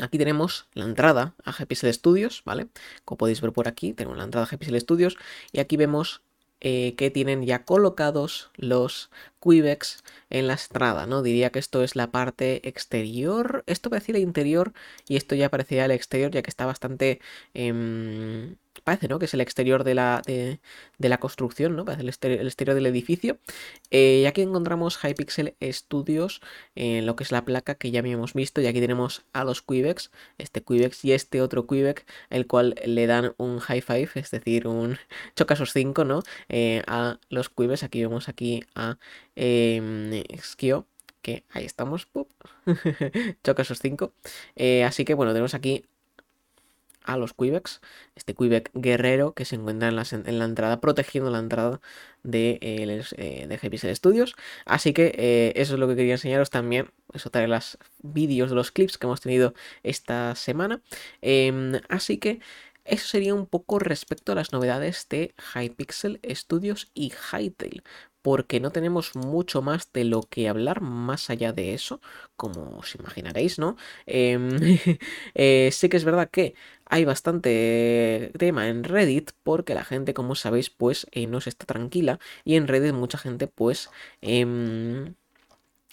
Aquí 0.00 0.18
tenemos 0.18 0.68
la 0.74 0.84
entrada 0.84 1.34
a 1.44 1.52
GPSL 1.52 1.92
Studios, 1.92 2.42
¿vale? 2.44 2.68
Como 3.04 3.18
podéis 3.18 3.40
ver 3.40 3.52
por 3.52 3.66
aquí, 3.66 3.92
tenemos 3.92 4.16
la 4.16 4.24
entrada 4.24 4.46
a 4.46 4.48
GPSL 4.48 4.80
Studios 4.80 5.16
y 5.50 5.58
aquí 5.58 5.76
vemos 5.76 6.22
eh, 6.60 6.94
que 6.96 7.10
tienen 7.10 7.44
ya 7.44 7.64
colocados 7.64 8.50
los 8.56 9.10
Quibex 9.42 10.02
en 10.30 10.46
la 10.46 10.54
estrada, 10.54 11.06
¿no? 11.06 11.22
Diría 11.22 11.50
que 11.50 11.58
esto 11.58 11.82
es 11.82 11.96
la 11.96 12.10
parte 12.10 12.68
exterior, 12.68 13.64
esto 13.66 13.90
parecía 13.90 14.16
el 14.16 14.22
interior 14.22 14.72
y 15.08 15.16
esto 15.16 15.34
ya 15.34 15.48
parecía 15.50 15.84
el 15.84 15.90
exterior 15.92 16.30
ya 16.30 16.42
que 16.42 16.50
está 16.50 16.66
bastante... 16.66 17.20
Em, 17.54 18.56
parece, 18.80 19.08
¿no? 19.08 19.18
Que 19.18 19.26
es 19.26 19.34
el 19.34 19.40
exterior 19.40 19.84
de 19.84 19.94
la, 19.94 20.22
de, 20.26 20.58
la 20.98 21.18
construcción, 21.18 21.76
¿no? 21.76 21.84
El, 21.90 22.08
exterior, 22.08 22.74
del 22.74 22.86
edificio. 22.86 23.38
Eh, 23.90 24.20
y 24.22 24.26
aquí 24.26 24.42
encontramos 24.42 24.98
Hypixel 25.02 25.54
Studios, 25.62 26.40
lo 26.74 27.16
que 27.16 27.24
es 27.24 27.32
la 27.32 27.44
placa 27.44 27.74
que 27.74 27.90
ya 27.90 28.00
habíamos 28.00 28.34
visto. 28.34 28.60
Y 28.60 28.66
aquí 28.66 28.80
tenemos 28.80 29.24
a 29.32 29.44
los 29.44 29.62
Quibex, 29.62 30.10
este 30.38 30.62
Quibex 30.62 31.04
y 31.04 31.12
este 31.12 31.42
otro 31.42 31.66
Quibex, 31.66 32.04
el 32.30 32.46
cual 32.46 32.74
le 32.84 33.06
dan 33.06 33.34
un 33.36 33.58
high 33.60 33.80
five, 33.80 34.10
es 34.14 34.30
decir, 34.30 34.66
un 34.66 34.98
chocasos 35.36 35.72
5, 35.72 36.04
¿no? 36.04 36.22
Eh, 36.48 36.82
a 36.86 37.18
los 37.28 37.48
Quibex. 37.48 37.82
Aquí 37.82 38.00
vemos 38.02 38.28
aquí 38.28 38.64
a 38.74 38.98
eh, 39.36 40.24
que 41.22 41.44
ahí 41.50 41.64
estamos, 41.64 42.08
choca 43.44 43.62
esos 43.62 43.78
5. 43.78 44.12
Eh, 44.56 44.84
así 44.84 45.04
que 45.04 45.14
bueno, 45.14 45.32
tenemos 45.32 45.54
aquí 45.54 45.84
a 47.04 47.16
los 47.16 47.34
Quibex, 47.34 47.80
este 48.14 48.34
Quebec 48.34 48.70
guerrero 48.74 49.32
que 49.34 49.44
se 49.44 49.56
encuentra 49.56 49.88
en 49.88 49.96
la, 49.96 50.44
entrada, 50.44 50.80
protegiendo 50.80 51.30
la 51.30 51.38
entrada 51.38 51.80
de, 52.22 52.58
eh, 52.62 53.46
de 53.48 53.94
Studios. 53.94 54.34
Así 54.64 54.92
que 54.92 55.14
eh, 55.16 55.52
eso 55.56 55.74
es 55.74 55.80
lo 55.80 55.88
que 55.88 55.96
quería 55.96 56.14
enseñaros 56.14 56.50
también, 56.50 56.90
eso 57.12 57.30
trae 57.30 57.48
los 57.48 57.78
vídeos 58.02 58.50
de 58.50 58.56
los 58.56 58.70
clips 58.70 58.98
que 58.98 59.06
hemos 59.06 59.20
tenido 59.20 59.54
esta 59.82 60.34
semana. 60.34 60.80
Em, 61.22 61.80
así 61.88 62.18
que 62.18 62.40
eso 62.84 63.06
sería 63.06 63.34
un 63.34 63.46
poco 63.46 63.78
respecto 63.78 64.32
a 64.32 64.34
las 64.34 64.52
novedades 64.52 65.06
de 65.08 65.34
Hypixel 65.54 66.20
Studios 66.34 66.90
y 66.94 67.12
Hytale 67.12 67.82
porque 68.22 68.60
no 68.60 68.70
tenemos 68.72 69.14
mucho 69.16 69.62
más 69.62 69.92
de 69.92 70.04
lo 70.04 70.22
que 70.22 70.48
hablar 70.48 70.80
más 70.80 71.30
allá 71.30 71.52
de 71.52 71.74
eso, 71.74 72.00
como 72.36 72.78
os 72.78 72.94
imaginaréis, 72.94 73.58
¿no? 73.58 73.76
Em, 74.06 74.50
eh, 75.34 75.70
sí 75.72 75.88
que 75.88 75.96
es 75.96 76.04
verdad 76.04 76.30
que 76.30 76.54
hay 76.86 77.04
bastante 77.04 78.32
tema 78.38 78.68
en 78.68 78.84
Reddit 78.84 79.30
porque 79.42 79.74
la 79.74 79.84
gente, 79.84 80.14
como 80.14 80.34
sabéis, 80.34 80.70
pues 80.70 81.06
eh, 81.12 81.26
no 81.26 81.40
se 81.40 81.50
está 81.50 81.66
tranquila 81.66 82.18
y 82.44 82.56
en 82.56 82.68
Reddit 82.68 82.92
mucha 82.94 83.18
gente 83.18 83.46
pues... 83.46 83.90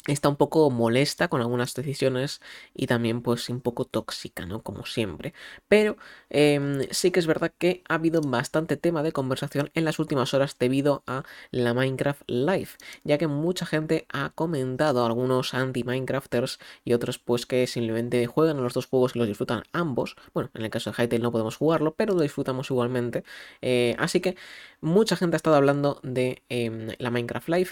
Está 0.07 0.29
un 0.29 0.37
poco 0.37 0.69
molesta 0.71 1.27
con 1.27 1.41
algunas 1.41 1.73
decisiones 1.73 2.41
y 2.73 2.87
también 2.87 3.21
pues 3.21 3.49
un 3.49 3.61
poco 3.61 3.85
tóxica, 3.85 4.45
¿no? 4.45 4.61
Como 4.63 4.85
siempre. 4.85 5.33
Pero 5.67 5.97
em, 6.29 6.87
sí 6.91 7.11
que 7.11 7.19
es 7.19 7.27
verdad 7.27 7.51
que 7.57 7.83
ha 7.89 7.95
habido 7.95 8.21
bastante 8.21 8.77
tema 8.77 9.03
de 9.03 9.11
conversación 9.11 9.69
en 9.73 9.85
las 9.85 9.99
últimas 9.99 10.33
horas 10.33 10.57
debido 10.57 11.03
a 11.07 11.23
la 11.51 11.73
Minecraft 11.73 12.23
Live, 12.27 12.69
ya 13.03 13.17
que 13.17 13.27
mucha 13.27 13.65
gente 13.65 14.05
ha 14.11 14.29
comentado, 14.31 15.05
algunos 15.05 15.53
anti-Minecrafters 15.53 16.59
y 16.85 16.93
otros 16.93 17.19
pues 17.19 17.45
que 17.45 17.67
simplemente 17.67 18.25
juegan 18.27 18.57
a 18.57 18.61
los 18.61 18.73
dos 18.73 18.87
juegos 18.87 19.15
y 19.15 19.19
los 19.19 19.27
disfrutan 19.27 19.63
ambos. 19.73 20.15
Bueno, 20.33 20.49
en 20.53 20.63
el 20.63 20.69
caso 20.69 20.91
de 20.91 21.03
Hytale 21.03 21.21
no 21.21 21.31
podemos 21.31 21.57
jugarlo, 21.57 21.95
pero 21.95 22.13
lo 22.13 22.21
disfrutamos 22.21 22.69
igualmente. 22.71 23.23
Eh, 23.61 23.95
así 23.99 24.19
que 24.21 24.35
mucha 24.81 25.15
gente 25.15 25.35
ha 25.35 25.37
estado 25.37 25.55
hablando 25.57 25.99
de 26.03 26.43
em, 26.49 26.89
la 26.99 27.09
Minecraft 27.11 27.49
Live 27.49 27.71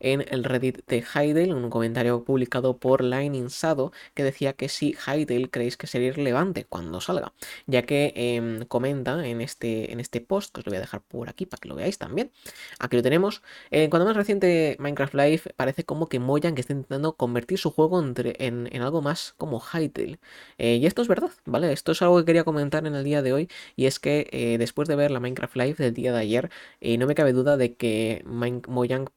en 0.00 0.24
el 0.28 0.44
Reddit 0.44 0.86
de 0.86 1.02
Hytale, 1.02 1.54
un 1.54 1.70
comentario 1.70 2.24
publicado 2.24 2.78
por 2.78 3.02
Lightning 3.02 3.50
Sado 3.50 3.92
que 4.14 4.24
decía 4.24 4.52
que 4.54 4.68
si 4.68 4.94
Hytale 4.94 5.50
creéis 5.50 5.76
que 5.76 5.86
sería 5.86 6.12
relevante 6.12 6.64
cuando 6.64 7.00
salga, 7.00 7.32
ya 7.66 7.82
que 7.82 8.12
em, 8.16 8.64
comenta 8.66 9.26
en 9.26 9.40
este, 9.40 9.92
en 9.92 10.00
este 10.00 10.20
post, 10.20 10.52
que 10.54 10.60
os 10.60 10.66
lo 10.66 10.70
voy 10.70 10.78
a 10.78 10.80
dejar 10.80 11.02
por 11.02 11.28
aquí 11.28 11.46
para 11.46 11.60
que 11.60 11.68
lo 11.68 11.74
veáis 11.74 11.98
también. 11.98 12.32
Aquí 12.78 12.96
lo 12.96 13.02
tenemos. 13.02 13.42
Eh, 13.70 13.88
cuando 13.90 14.06
más 14.06 14.16
reciente 14.16 14.76
Minecraft 14.78 15.14
Live 15.14 15.42
parece 15.56 15.84
como 15.84 16.08
que 16.08 16.18
Mojang 16.18 16.58
está 16.58 16.72
intentando 16.72 17.16
convertir 17.16 17.58
su 17.58 17.70
juego 17.70 18.02
en, 18.02 18.82
algo 18.82 19.02
más 19.02 19.34
como 19.38 19.60
Hytale. 19.60 20.18
Eh, 20.58 20.76
y 20.76 20.86
esto 20.86 21.02
es 21.02 21.08
verdad, 21.08 21.30
¿vale? 21.44 21.72
Esto 21.72 21.92
es 21.92 22.02
algo 22.02 22.18
que 22.18 22.24
quería 22.24 22.44
comentar 22.44 22.86
en 22.86 22.94
el 22.94 23.04
día 23.04 23.22
de 23.22 23.32
hoy 23.32 23.48
y 23.76 23.86
es 23.86 23.98
que 23.98 24.28
eh, 24.32 24.58
después 24.58 24.88
de 24.88 24.96
ver 24.96 25.10
la 25.10 25.20
Minecraft 25.20 25.56
Live 25.56 25.74
del 25.78 25.94
día 25.94 26.12
de 26.12 26.18
ayer, 26.20 26.50
no 26.98 27.06
me 27.06 27.14
cabe 27.14 27.32
duda 27.32 27.56
de 27.56 27.74
que 27.76 28.22
Mojang 28.26 29.08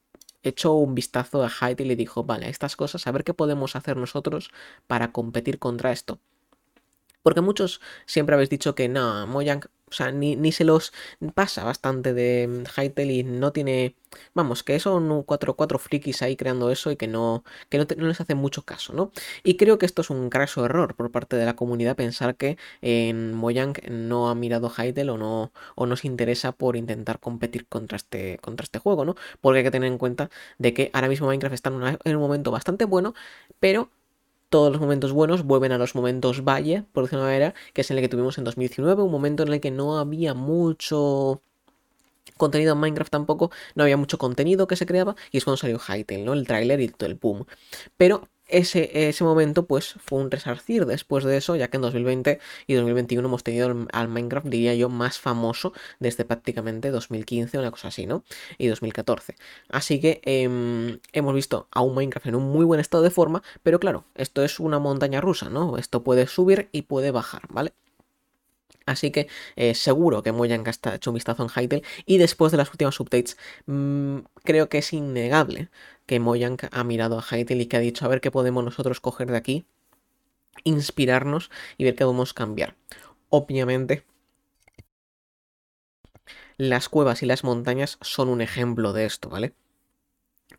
echó 0.49 0.73
un 0.73 0.95
vistazo 0.95 1.43
a 1.43 1.49
Hytale 1.49 1.93
y 1.93 1.95
dijo, 1.95 2.23
vale, 2.23 2.49
estas 2.49 2.75
cosas, 2.75 3.07
a 3.07 3.11
ver 3.11 3.23
qué 3.23 3.33
podemos 3.33 3.75
hacer 3.75 3.97
nosotros 3.97 4.51
para 4.87 5.11
competir 5.11 5.59
contra 5.59 5.91
esto. 5.91 6.19
Porque 7.23 7.41
muchos 7.41 7.81
siempre 8.05 8.35
habéis 8.35 8.51
dicho 8.51 8.75
que 8.75 8.87
no, 8.87 9.25
Mojang 9.27 9.61
o 9.89 9.93
sea, 9.93 10.11
ni, 10.11 10.51
se 10.51 10.63
los 10.63 10.93
pasa 11.35 11.63
bastante 11.63 12.13
de 12.13 12.63
Hytale 12.75 13.13
y 13.13 13.23
no 13.23 13.51
tiene. 13.51 13.95
Vamos, 14.33 14.63
que 14.63 14.79
son 14.79 15.23
cuatro, 15.23 15.55
cuatro 15.55 15.77
frikis 15.77 16.21
ahí 16.21 16.35
creando 16.35 16.71
eso 16.71 16.89
y 16.91 16.95
que 16.95 17.07
no, 17.07 17.43
que 17.69 17.77
no, 17.77 17.85
les 18.07 18.21
hace 18.21 18.33
mucho 18.35 18.63
caso, 18.63 18.93
¿no? 18.93 19.11
Y 19.43 19.57
creo 19.57 19.77
que 19.77 19.85
esto 19.85 20.01
es 20.01 20.09
un 20.09 20.29
graso 20.29 20.65
error 20.65 20.95
por 20.95 21.11
parte 21.11 21.35
de 21.35 21.45
la 21.45 21.55
comunidad 21.55 21.95
pensar 21.95 22.35
que 22.35 22.57
en 22.81 23.33
Mojang 23.33 23.73
no 23.89 24.29
ha 24.29 24.35
mirado 24.35 24.69
Hytale 24.69 25.11
o 25.11 25.17
no, 25.17 25.51
o 25.75 25.85
no 25.85 25.95
se 25.97 26.07
interesa 26.07 26.51
por 26.53 26.75
intentar 26.77 27.19
competir 27.19 27.67
contra 27.67 27.97
este, 27.97 28.37
contra 28.39 28.63
este 28.63 28.79
juego, 28.79 29.05
¿no? 29.05 29.15
Porque 29.41 29.59
hay 29.59 29.63
que 29.65 29.71
tener 29.71 29.91
en 29.91 29.97
cuenta 29.97 30.29
de 30.57 30.73
que 30.73 30.89
ahora 30.93 31.09
mismo 31.09 31.27
Minecraft 31.27 31.53
está 31.53 31.69
en 32.03 32.15
un 32.15 32.21
momento 32.21 32.51
bastante 32.51 32.85
bueno, 32.85 33.13
pero 33.59 33.89
todos 34.55 34.71
los 34.71 34.79
momentos 34.79 35.11
buenos 35.11 35.43
vuelven 35.43 35.73
a 35.73 35.77
los 35.77 35.95
momentos 35.95 36.45
valle, 36.45 36.85
por 36.93 37.03
decirlo 37.03 37.25
de 37.25 37.31
manera, 37.31 37.53
que 37.73 37.81
es 37.81 37.91
el 37.91 37.99
que 37.99 38.07
tuvimos 38.07 38.37
en 38.37 38.45
2019, 38.45 39.03
un 39.03 39.11
momento 39.11 39.43
en 39.43 39.51
el 39.51 39.59
que 39.59 39.69
no 39.69 39.97
había 39.99 40.33
mucho 40.33 41.41
contenido 42.37 42.71
en 42.71 42.79
Minecraft 42.79 43.11
tampoco, 43.11 43.51
no 43.75 43.83
había 43.83 43.97
mucho 43.97 44.17
contenido 44.17 44.65
que 44.65 44.77
se 44.77 44.85
creaba, 44.85 45.17
y 45.33 45.39
es 45.39 45.43
cuando 45.43 45.57
salió 45.57 45.77
Hytale, 45.77 46.23
¿no? 46.23 46.31
El 46.31 46.47
tráiler 46.47 46.79
y 46.79 46.87
todo 46.87 47.09
el 47.09 47.15
boom. 47.15 47.45
Pero 47.97 48.29
ese, 48.47 49.09
ese 49.09 49.23
momento 49.23 49.65
pues 49.65 49.95
fue 50.05 50.19
un 50.19 50.31
resarcir 50.31 50.85
después 50.85 51.23
de 51.23 51.37
eso, 51.37 51.55
ya 51.55 51.67
que 51.69 51.77
en 51.77 51.81
2020 51.81 52.39
y 52.67 52.73
2021 52.75 53.27
hemos 53.27 53.43
tenido 53.43 53.87
al 53.91 54.07
Minecraft, 54.07 54.47
diría 54.47 54.75
yo, 54.75 54.89
más 54.89 55.19
famoso 55.19 55.73
desde 55.99 56.25
prácticamente 56.25 56.91
2015, 56.91 57.57
una 57.57 57.71
cosa 57.71 57.89
así, 57.89 58.05
¿no? 58.05 58.23
Y 58.57 58.67
2014. 58.67 59.35
Así 59.69 59.99
que 59.99 60.21
em, 60.23 60.99
hemos 61.13 61.33
visto 61.33 61.67
a 61.71 61.81
un 61.81 61.95
Minecraft 61.95 62.27
en 62.27 62.35
un 62.35 62.43
muy 62.43 62.65
buen 62.65 62.79
estado 62.79 63.03
de 63.03 63.09
forma, 63.11 63.43
pero 63.63 63.79
claro, 63.79 64.05
esto 64.15 64.43
es 64.43 64.59
una 64.59 64.79
montaña 64.79 65.21
rusa, 65.21 65.49
¿no? 65.49 65.77
Esto 65.77 66.03
puede 66.03 66.27
subir 66.27 66.69
y 66.71 66.83
puede 66.83 67.11
bajar, 67.11 67.43
¿vale? 67.49 67.73
Así 68.85 69.11
que 69.11 69.27
eh, 69.55 69.73
seguro 69.73 70.21
que 70.21 70.31
Mojang 70.31 70.63
ha 70.67 70.95
hecho 70.95 71.09
un 71.09 71.15
vistazo 71.15 71.43
en 71.43 71.49
Hytale 71.49 71.83
y 72.05 72.17
después 72.19 72.51
de 72.51 72.57
las 72.57 72.69
últimas 72.69 72.99
updates 72.99 73.37
mm, 73.65 74.19
creo 74.43 74.69
que 74.69 74.77
es 74.77 74.93
innegable 74.93 75.69
que 76.05 76.19
Mojang 76.19 76.57
ha 76.71 76.83
mirado 76.83 77.19
a 77.19 77.21
Hytale 77.21 77.63
y 77.63 77.65
que 77.65 77.77
ha 77.77 77.81
dicho 77.81 78.05
a 78.05 78.07
ver 78.07 78.21
qué 78.21 78.31
podemos 78.31 78.63
nosotros 78.63 79.01
coger 79.01 79.31
de 79.31 79.37
aquí, 79.37 79.65
inspirarnos 80.63 81.51
y 81.77 81.83
ver 81.83 81.95
qué 81.95 82.03
podemos 82.03 82.33
cambiar. 82.33 82.75
Obviamente 83.29 84.05
las 86.57 86.87
cuevas 86.87 87.21
y 87.21 87.25
las 87.25 87.43
montañas 87.43 87.97
son 88.01 88.29
un 88.29 88.41
ejemplo 88.41 88.93
de 88.93 89.05
esto, 89.05 89.29
¿vale? 89.29 89.53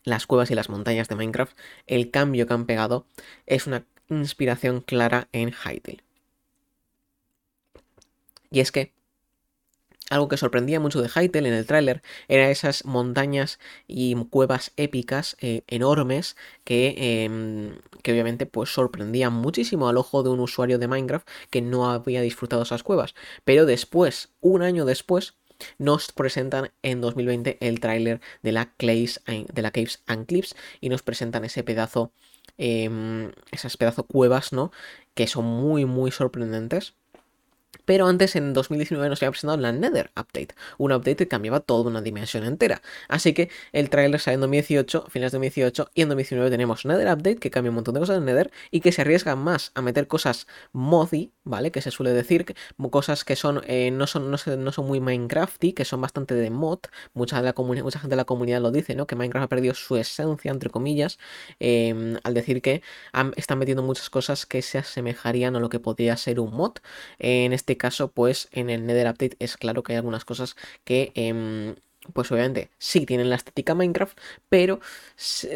Las 0.03 0.27
cuevas 0.27 0.51
y 0.51 0.55
las 0.55 0.69
montañas 0.69 1.07
de 1.07 1.15
Minecraft, 1.15 1.57
el 1.87 2.11
cambio 2.11 2.45
que 2.45 2.53
han 2.53 2.65
pegado 2.65 3.07
es 3.45 3.67
una 3.67 3.85
inspiración 4.09 4.81
clara 4.81 5.27
en 5.31 5.51
Hytale. 5.51 6.03
Y 8.51 8.59
es 8.59 8.71
que 8.71 8.93
algo 10.09 10.27
que 10.27 10.37
sorprendía 10.37 10.79
mucho 10.79 11.01
de 11.01 11.09
Hytale 11.09 11.49
en 11.49 11.55
el 11.55 11.65
tráiler 11.65 12.01
era 12.27 12.49
esas 12.49 12.85
montañas 12.85 13.59
y 13.87 14.15
cuevas 14.29 14.71
épicas 14.77 15.35
eh, 15.41 15.63
enormes 15.67 16.37
que, 16.63 17.23
em, 17.25 17.77
que, 18.03 18.11
obviamente 18.11 18.45
pues 18.45 18.73
sorprendían 18.73 19.33
muchísimo 19.33 19.89
al 19.89 19.97
ojo 19.97 20.23
de 20.23 20.29
un 20.29 20.39
usuario 20.39 20.79
de 20.79 20.87
Minecraft 20.87 21.27
que 21.49 21.61
no 21.61 21.89
había 21.89 22.21
disfrutado 22.21 22.63
esas 22.63 22.83
cuevas. 22.83 23.15
Pero 23.43 23.65
después, 23.65 24.29
un 24.39 24.61
año 24.61 24.85
después, 24.85 25.35
nos 25.77 26.11
presentan 26.11 26.71
en 26.83 27.01
2020 27.01 27.57
el 27.61 27.79
tráiler 27.79 28.21
de 28.43 28.51
la 28.51 28.73
de 28.77 29.61
la 29.61 29.71
Caves 29.71 30.03
and 30.05 30.25
Cliffs 30.27 30.55
y 30.81 30.89
nos 30.89 31.01
presentan 31.03 31.45
ese 31.45 31.63
pedazo, 31.63 32.11
em, 32.57 33.31
esas 33.51 33.77
pedazo 33.77 34.03
cuevas, 34.05 34.53
¿no? 34.53 34.71
Que 35.15 35.27
son 35.27 35.45
muy, 35.45 35.85
muy 35.85 36.11
sorprendentes. 36.11 36.93
Pero 37.87 38.05
antes, 38.05 38.35
en 38.35 38.51
2019, 38.51 39.07
nos 39.07 39.21
había 39.23 39.31
presentado 39.31 39.57
la 39.57 39.71
Nether 39.71 40.11
Update, 40.17 40.49
un 40.77 40.91
update 40.91 41.15
que 41.15 41.27
cambiaba 41.29 41.61
toda 41.61 41.89
una 41.89 42.01
dimensión 42.01 42.43
entera. 42.43 42.81
Así 43.07 43.33
que 43.33 43.49
el 43.71 43.89
trailer 43.89 44.19
sale 44.19 44.35
en 44.35 44.41
2018, 44.41 45.05
finales 45.09 45.31
de 45.31 45.37
2018, 45.37 45.91
y 45.93 46.01
en 46.01 46.09
2019 46.09 46.49
tenemos 46.49 46.85
Nether 46.85 47.07
Update, 47.07 47.37
que 47.37 47.49
cambia 47.49 47.71
un 47.71 47.75
montón 47.75 47.93
de 47.93 48.01
cosas 48.01 48.17
en 48.17 48.25
Nether, 48.25 48.51
y 48.71 48.81
que 48.81 48.91
se 48.91 49.03
arriesga 49.03 49.37
más 49.37 49.71
a 49.73 49.81
meter 49.81 50.07
cosas 50.07 50.47
modi, 50.73 51.31
¿vale? 51.45 51.71
Que 51.71 51.81
se 51.81 51.89
suele 51.89 52.11
decir, 52.11 52.53
cosas 52.91 53.23
que 53.23 53.37
son, 53.37 53.61
eh, 53.67 53.89
no, 53.91 54.05
son, 54.05 54.29
no, 54.31 54.37
son 54.37 54.85
muy 54.85 54.99
Minecrafty, 54.99 55.71
que 55.71 55.85
son 55.85 56.01
bastante 56.01 56.35
de 56.35 56.49
mod. 56.49 56.79
Mucha, 57.13 57.37
de 57.37 57.43
la 57.43 57.53
mucha 57.55 57.99
gente 57.99 58.15
de 58.15 58.17
la 58.17 58.25
comunidad 58.25 58.61
lo 58.61 58.71
dice, 58.71 58.95
¿no? 58.95 59.07
Que 59.07 59.15
Minecraft 59.15 59.45
ha 59.45 59.47
perdido 59.47 59.73
su 59.73 59.95
esencia, 59.95 60.51
entre 60.51 60.69
comillas, 60.69 61.19
em, 61.59 62.17
al 62.23 62.33
decir 62.33 62.61
que 62.61 62.81
están 63.37 63.59
metiendo 63.59 63.81
muchas 63.81 64.09
cosas 64.09 64.45
que 64.45 64.61
se 64.61 64.79
asemejarían 64.79 65.55
a 65.55 65.59
lo 65.61 65.69
que 65.69 65.79
podría 65.79 66.17
ser 66.17 66.41
un 66.41 66.53
mod. 66.53 66.73
En 67.19 67.53
este 67.53 67.76
caso, 67.77 68.11
pues 68.11 68.49
en 68.51 68.69
el 68.69 68.85
Nether 68.85 69.07
Update 69.07 69.37
es 69.39 69.57
claro 69.57 69.83
que 69.83 69.93
hay 69.93 69.97
algunas 69.97 70.25
cosas 70.25 70.55
que 70.83 71.11
em, 71.15 71.75
pues 72.13 72.31
obviamente 72.31 72.69
sí 72.77 73.05
tienen 73.05 73.29
la 73.29 73.35
estética 73.35 73.75
Minecraft, 73.75 74.17
pero 74.49 74.79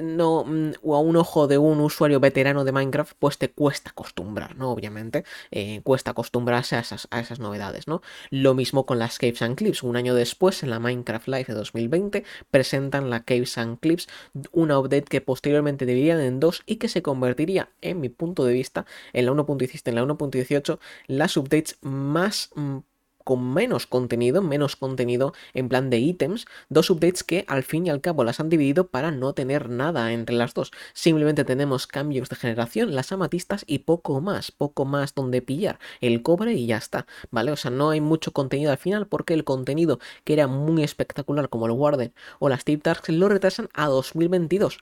no 0.02 0.44
mm, 0.46 0.72
a 0.86 1.00
un 1.00 1.16
ojo 1.16 1.48
de 1.48 1.58
un 1.58 1.80
usuario 1.80 2.20
veterano 2.20 2.64
de 2.64 2.72
Minecraft, 2.72 3.14
pues 3.20 3.38
te 3.38 3.50
cuesta 3.50 3.92
acostumbrar, 3.92 4.56
¿no? 4.56 4.72
Obviamente, 4.72 5.24
eh, 5.52 5.82
cuesta 5.84 6.12
acostumbrarse 6.12 6.76
a 6.76 6.80
esas, 6.80 7.08
a 7.12 7.20
esas, 7.20 7.40
novedades, 7.40 7.88
¿no? 7.88 8.02
Lo 8.30 8.54
mismo 8.54 8.86
con 8.86 9.00
las 9.00 9.18
Caves 9.18 9.42
and 9.42 9.56
Clips. 9.56 9.84
Un 9.84 9.96
año 9.96 10.16
después, 10.16 10.64
en 10.64 10.70
la 10.70 10.80
Minecraft 10.80 11.28
Live 11.28 11.46
de 11.46 11.54
2020, 11.54 12.24
presentan 12.50 13.10
la 13.10 13.24
Caves 13.24 13.58
and 13.58 13.80
Clips, 13.80 14.08
una 14.52 14.80
update 14.80 15.06
que 15.06 15.22
posteriormente 15.22 15.86
dividirían 15.86 16.20
en 16.20 16.40
dos 16.40 16.64
y 16.66 16.78
que 16.78 16.88
se 16.88 17.02
convertiría, 17.02 17.70
en 17.82 18.00
mi 18.00 18.10
punto 18.10 18.46
de 18.46 18.54
vista, 18.54 18.86
en 19.14 19.26
la 19.26 19.32
1.17, 19.32 19.90
en 19.90 19.96
la 19.96 20.04
1.18, 20.04 20.80
las 21.08 21.38
updates 21.38 21.78
más 21.82 22.50
mm, 22.56 22.80
con 23.24 23.54
menos 23.54 23.88
contenido, 23.88 24.42
menos 24.42 24.76
contenido 24.76 25.34
en 25.54 25.70
plan 25.70 25.90
de 25.90 26.00
ítems, 26.00 26.46
dos 26.70 26.90
updates 26.90 27.24
que 27.24 27.46
al 27.48 27.64
fin 27.64 27.88
y 27.88 27.90
al 27.90 28.02
cabo 28.02 28.24
las 28.24 28.40
han 28.40 28.50
dividido 28.50 28.88
para 28.88 29.12
no 29.12 29.34
tener 29.34 29.70
nada 29.70 30.12
entre 30.14 30.36
las 30.36 30.54
dos. 30.54 30.72
Simplemente 30.94 31.46
tenemos 31.46 31.88
cambios 31.88 32.30
de 32.30 32.36
generación, 32.36 32.96
las 32.96 33.12
amatistas 33.12 33.64
y 33.68 33.80
poco 33.80 34.22
más, 34.22 34.52
poco 34.52 34.86
más 34.86 35.14
donde 35.14 35.42
pillar 35.42 35.80
el 36.00 36.22
cobre 36.22 36.54
y 36.54 36.66
ya 36.66 36.78
está, 36.78 37.06
¿vale? 37.30 37.52
O 37.52 37.56
sea, 37.56 37.72
no 37.72 37.90
hay 37.90 38.02
mucho 38.02 38.32
contenido 38.32 38.72
al 38.72 38.78
final 38.78 39.08
porque 39.08 39.34
el 39.34 39.44
contenido 39.44 40.00
que 40.24 40.34
era 40.34 40.48
muy 40.48 40.84
espectacular 40.84 41.50
como 41.50 41.66
el 41.66 41.72
Warden 41.72 42.14
o 42.40 42.50
las 42.50 42.64
Tip 42.64 42.84
Darks 42.84 43.10
lo 43.10 43.30
retrasan 43.30 43.70
a 43.74 43.88
2022 43.88 44.80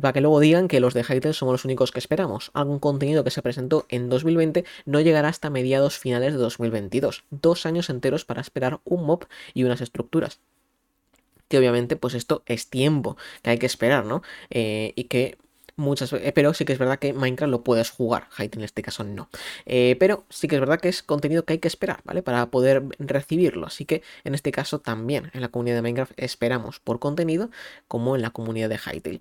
para 0.00 0.12
que 0.12 0.20
luego 0.20 0.40
digan 0.40 0.68
que 0.68 0.80
los 0.80 0.94
de 0.94 1.02
Hytale 1.02 1.34
somos 1.34 1.52
los 1.52 1.64
únicos 1.64 1.90
que 1.90 1.98
esperamos. 1.98 2.50
Algún 2.54 2.78
contenido 2.78 3.24
que 3.24 3.30
se 3.30 3.42
presentó 3.42 3.86
en 3.88 4.08
2020 4.08 4.64
no 4.86 5.00
llegará 5.00 5.28
hasta 5.28 5.50
mediados 5.50 5.98
finales 5.98 6.32
de 6.32 6.38
2022. 6.38 7.24
Dos 7.30 7.66
años 7.66 7.90
enteros 7.90 8.24
para 8.24 8.40
esperar 8.40 8.80
un 8.84 9.04
mob 9.04 9.26
y 9.52 9.64
unas 9.64 9.80
estructuras. 9.80 10.40
Que 11.48 11.58
obviamente, 11.58 11.96
pues 11.96 12.14
esto 12.14 12.42
es 12.46 12.68
tiempo 12.68 13.16
que 13.42 13.50
hay 13.50 13.58
que 13.58 13.66
esperar, 13.66 14.04
¿no? 14.06 14.22
Eh, 14.50 14.92
y 14.96 15.04
que 15.04 15.38
muchas 15.76 16.10
veces, 16.10 16.32
pero 16.32 16.54
sí 16.54 16.64
que 16.64 16.72
es 16.72 16.78
verdad 16.78 16.98
que 16.98 17.12
Minecraft 17.12 17.50
lo 17.50 17.64
puedes 17.64 17.90
jugar, 17.90 18.28
Hytale 18.30 18.60
en 18.60 18.64
este 18.64 18.82
caso 18.82 19.04
no. 19.04 19.28
Eh, 19.66 19.96
pero 19.98 20.24
sí 20.30 20.48
que 20.48 20.56
es 20.56 20.60
verdad 20.60 20.80
que 20.80 20.88
es 20.88 21.02
contenido 21.02 21.44
que 21.44 21.54
hay 21.54 21.58
que 21.58 21.68
esperar, 21.68 22.00
¿vale? 22.04 22.22
Para 22.22 22.50
poder 22.50 22.84
recibirlo. 22.98 23.66
Así 23.66 23.84
que 23.84 24.02
en 24.24 24.34
este 24.34 24.52
caso 24.52 24.80
también 24.80 25.30
en 25.34 25.40
la 25.40 25.48
comunidad 25.48 25.76
de 25.76 25.82
Minecraft 25.82 26.12
esperamos 26.16 26.80
por 26.80 26.98
contenido 26.98 27.50
como 27.88 28.16
en 28.16 28.22
la 28.22 28.30
comunidad 28.30 28.68
de 28.68 28.78
Hytale. 28.78 29.20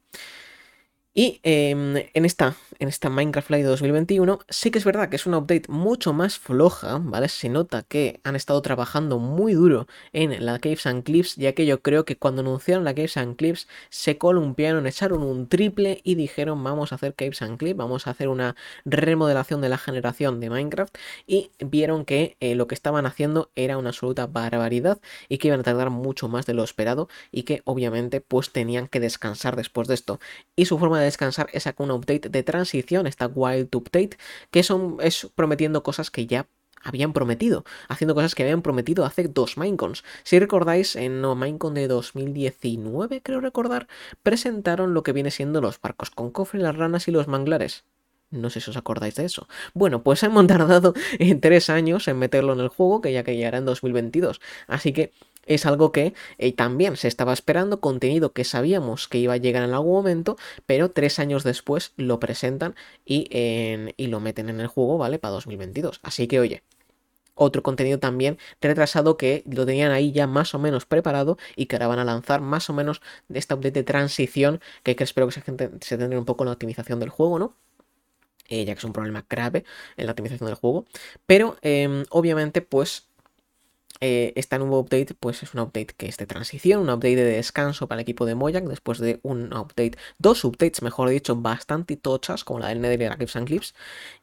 Y 1.13 1.39
em, 1.43 1.97
en 2.13 2.25
esta 2.25 2.55
en 2.79 2.89
esta 2.89 3.09
Minecraft 3.09 3.49
Live 3.49 3.63
de 3.63 3.69
2021. 3.69 4.39
Sí 4.49 4.71
que 4.71 4.77
es 4.77 4.85
verdad 4.85 5.09
que 5.09 5.15
es 5.15 5.25
una 5.25 5.37
update 5.37 5.63
mucho 5.69 6.13
más 6.13 6.37
floja, 6.37 6.99
¿vale? 7.01 7.29
Se 7.29 7.49
nota 7.49 7.83
que 7.83 8.19
han 8.23 8.35
estado 8.35 8.61
trabajando 8.61 9.19
muy 9.19 9.53
duro 9.53 9.87
en 10.11 10.45
la 10.45 10.59
Caves 10.59 10.85
and 10.85 11.03
Cliffs, 11.03 11.35
ya 11.35 11.53
que 11.53 11.65
yo 11.65 11.81
creo 11.81 12.05
que 12.05 12.17
cuando 12.17 12.41
anunciaron 12.41 12.83
la 12.83 12.93
Caves 12.93 13.17
and 13.17 13.35
Cliffs 13.35 13.67
se 13.89 14.17
columpiaron, 14.17 14.85
echaron 14.85 15.23
un 15.23 15.47
triple 15.47 16.01
y 16.03 16.15
dijeron 16.15 16.63
vamos 16.63 16.91
a 16.91 16.95
hacer 16.95 17.15
Caves 17.15 17.41
and 17.41 17.57
Cliffs, 17.57 17.77
vamos 17.77 18.07
a 18.07 18.11
hacer 18.11 18.27
una 18.27 18.55
remodelación 18.85 19.61
de 19.61 19.69
la 19.69 19.77
generación 19.77 20.39
de 20.39 20.49
Minecraft 20.49 20.95
y 21.25 21.51
vieron 21.59 22.05
que 22.05 22.37
eh, 22.39 22.55
lo 22.55 22.67
que 22.67 22.75
estaban 22.75 23.05
haciendo 23.05 23.51
era 23.55 23.77
una 23.77 23.89
absoluta 23.89 24.27
barbaridad 24.27 24.99
y 25.29 25.37
que 25.37 25.47
iban 25.47 25.61
a 25.61 25.63
tardar 25.63 25.89
mucho 25.89 26.27
más 26.27 26.45
de 26.45 26.53
lo 26.53 26.63
esperado 26.63 27.07
y 27.31 27.43
que 27.43 27.61
obviamente 27.65 28.21
pues 28.21 28.51
tenían 28.51 28.87
que 28.87 28.99
descansar 28.99 29.55
después 29.55 29.87
de 29.87 29.93
esto. 29.93 30.19
Y 30.55 30.65
su 30.65 30.77
forma 30.77 30.99
de 30.99 31.02
descansar 31.03 31.49
es 31.53 31.63
con 31.75 31.91
un 31.91 31.97
update 31.97 32.29
de 32.29 32.43
transición, 32.43 33.07
esta 33.07 33.27
Wild 33.27 33.73
Update, 33.75 34.17
que 34.51 34.63
son, 34.63 34.97
es 35.01 35.29
prometiendo 35.35 35.83
cosas 35.83 36.11
que 36.11 36.27
ya 36.27 36.47
habían 36.83 37.13
prometido, 37.13 37.63
haciendo 37.87 38.13
cosas 38.13 38.35
que 38.35 38.43
habían 38.43 38.61
prometido 38.61 39.05
hace 39.05 39.27
dos 39.27 39.57
Minecons. 39.57 40.03
Si 40.23 40.37
recordáis, 40.37 40.95
en 40.95 41.21
no, 41.21 41.35
Minecon 41.35 41.73
de 41.73 41.87
2019, 41.87 43.21
creo 43.21 43.39
recordar, 43.39 43.87
presentaron 44.21 44.93
lo 44.93 45.03
que 45.03 45.13
viene 45.13 45.31
siendo 45.31 45.61
los 45.61 45.79
barcos 45.79 46.11
con 46.11 46.31
cofre, 46.31 46.59
las 46.59 46.75
ranas 46.75 47.07
y 47.07 47.11
los 47.11 47.27
manglares. 47.27 47.85
No 48.33 48.49
sé 48.49 48.59
si 48.61 48.69
os 48.69 48.77
acordáis 48.77 49.15
de 49.15 49.25
eso. 49.25 49.47
Bueno, 49.73 50.03
pues 50.03 50.23
hemos 50.23 50.45
tardado 50.47 50.93
en 51.19 51.39
tres 51.39 51.69
años 51.69 52.07
en 52.07 52.17
meterlo 52.17 52.53
en 52.53 52.59
el 52.59 52.67
juego, 52.69 53.01
que 53.01 53.13
ya 53.13 53.23
que 53.23 53.35
llegará 53.35 53.59
en 53.59 53.65
2022. 53.65 54.41
Así 54.67 54.91
que 54.93 55.11
es 55.45 55.65
algo 55.65 55.91
que 55.91 56.13
eh, 56.37 56.53
también 56.53 56.95
se 56.97 57.07
estaba 57.07 57.33
esperando, 57.33 57.79
contenido 57.79 58.33
que 58.33 58.43
sabíamos 58.43 59.07
que 59.07 59.17
iba 59.19 59.33
a 59.33 59.37
llegar 59.37 59.63
en 59.63 59.73
algún 59.73 59.93
momento, 59.93 60.37
pero 60.65 60.91
tres 60.91 61.19
años 61.19 61.43
después 61.43 61.93
lo 61.97 62.19
presentan 62.19 62.75
y, 63.05 63.27
y 63.97 64.07
lo 64.07 64.19
meten 64.19 64.49
en 64.49 64.59
el 64.59 64.67
juego, 64.67 64.97
¿vale? 64.97 65.19
Para 65.19 65.33
2022. 65.33 65.99
Así 66.03 66.27
que, 66.27 66.39
oye, 66.39 66.63
otro 67.35 67.63
contenido 67.63 67.99
también 67.99 68.37
retrasado 68.61 69.17
que 69.17 69.43
lo 69.47 69.65
tenían 69.65 69.91
ahí 69.91 70.11
ya 70.11 70.27
más 70.27 70.53
o 70.53 70.59
menos 70.59 70.85
preparado 70.85 71.37
y 71.55 71.65
que 71.65 71.75
ahora 71.75 71.87
van 71.87 71.99
a 71.99 72.05
lanzar 72.05 72.41
más 72.41 72.69
o 72.69 72.73
menos 72.73 73.01
de 73.27 73.39
esta 73.39 73.55
update 73.55 73.71
de 73.79 73.83
transición 73.83 74.61
que, 74.83 74.95
espero 74.99 75.27
que 75.27 75.33
se, 75.33 75.41
se 75.81 75.97
tendrá 75.97 76.19
un 76.19 76.25
poco 76.25 76.43
en 76.43 76.47
la 76.47 76.53
optimización 76.53 76.99
del 76.99 77.09
juego, 77.09 77.39
¿no? 77.39 77.55
Eh, 78.53 78.65
ya 78.65 78.73
que 78.75 78.79
es 78.79 78.83
un 78.83 78.93
problema 78.93 79.25
grave 79.27 79.65
en 79.97 80.05
la 80.05 80.11
optimización 80.11 80.45
del 80.45 80.55
juego. 80.55 80.85
Pero 81.25 81.57
em, 81.61 82.05
obviamente, 82.11 82.61
pues 82.61 83.09
eh, 84.05 84.33
esta 84.35 84.57
nuevo 84.57 84.79
update, 84.79 85.13
pues 85.17 85.43
es 85.43 85.53
un 85.53 85.61
update 85.61 85.93
que 85.95 86.07
es 86.07 86.17
de 86.17 86.25
transición, 86.25 86.81
un 86.81 86.89
update 86.89 87.15
de 87.15 87.23
descanso 87.23 87.87
para 87.87 88.01
el 88.01 88.03
equipo 88.03 88.25
de 88.25 88.35
Mojang, 88.35 88.67
después 88.67 88.99
de 88.99 89.21
un 89.23 89.53
update, 89.53 89.93
dos 90.17 90.43
updates, 90.43 90.81
mejor 90.81 91.07
dicho, 91.07 91.37
bastante 91.37 91.95
tochas, 91.95 92.43
como 92.43 92.59
la 92.59 92.67
del 92.67 92.81
Nether 92.81 93.01
y 93.01 93.05
la 93.05 93.15
Clips 93.15 93.37
and 93.37 93.47
Clips. 93.47 93.73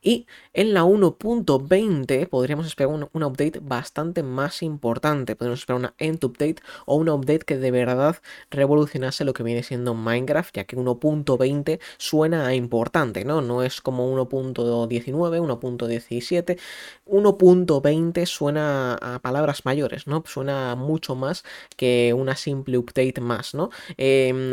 Y 0.02 0.26
en 0.52 0.75
la 0.75 0.84
1.20 0.84 2.28
podríamos 2.28 2.66
esperar 2.66 2.92
un, 2.92 3.22
update 3.22 3.60
bastante 3.62 4.22
más 4.22 4.62
importante. 4.62 5.34
Podríamos 5.34 5.60
esperar 5.60 5.78
una 5.80 5.94
end 5.96 6.22
update 6.26 6.56
o 6.84 6.96
un 6.96 7.08
update 7.08 7.46
que 7.46 7.56
de 7.56 7.70
verdad 7.70 8.16
revolucionase 8.50 9.25
lo 9.25 9.32
que 9.32 9.42
viene 9.42 9.62
siendo 9.62 9.94
Minecraft, 9.94 10.56
ya 10.56 10.64
que 10.64 10.76
1.20 10.76 11.80
suena 11.96 12.46
a 12.46 12.54
importante, 12.54 13.25
¿no? 13.25 13.40
No 13.40 13.62
es 13.62 13.80
como 13.80 14.14
1.19, 14.14 15.40
1.17. 15.40 16.58
1.20 17.06 18.26
suena 18.26 18.94
a 18.94 19.18
palabras 19.20 19.64
mayores, 19.70 20.06
¿no? 20.06 20.22
Suena 20.26 20.74
mucho 20.74 21.14
más 21.14 21.44
que 21.76 22.12
una 22.22 22.34
simple 22.36 22.76
update 22.78 23.20
más, 23.20 23.54
¿no? 23.54 23.70
Em, 23.96 24.52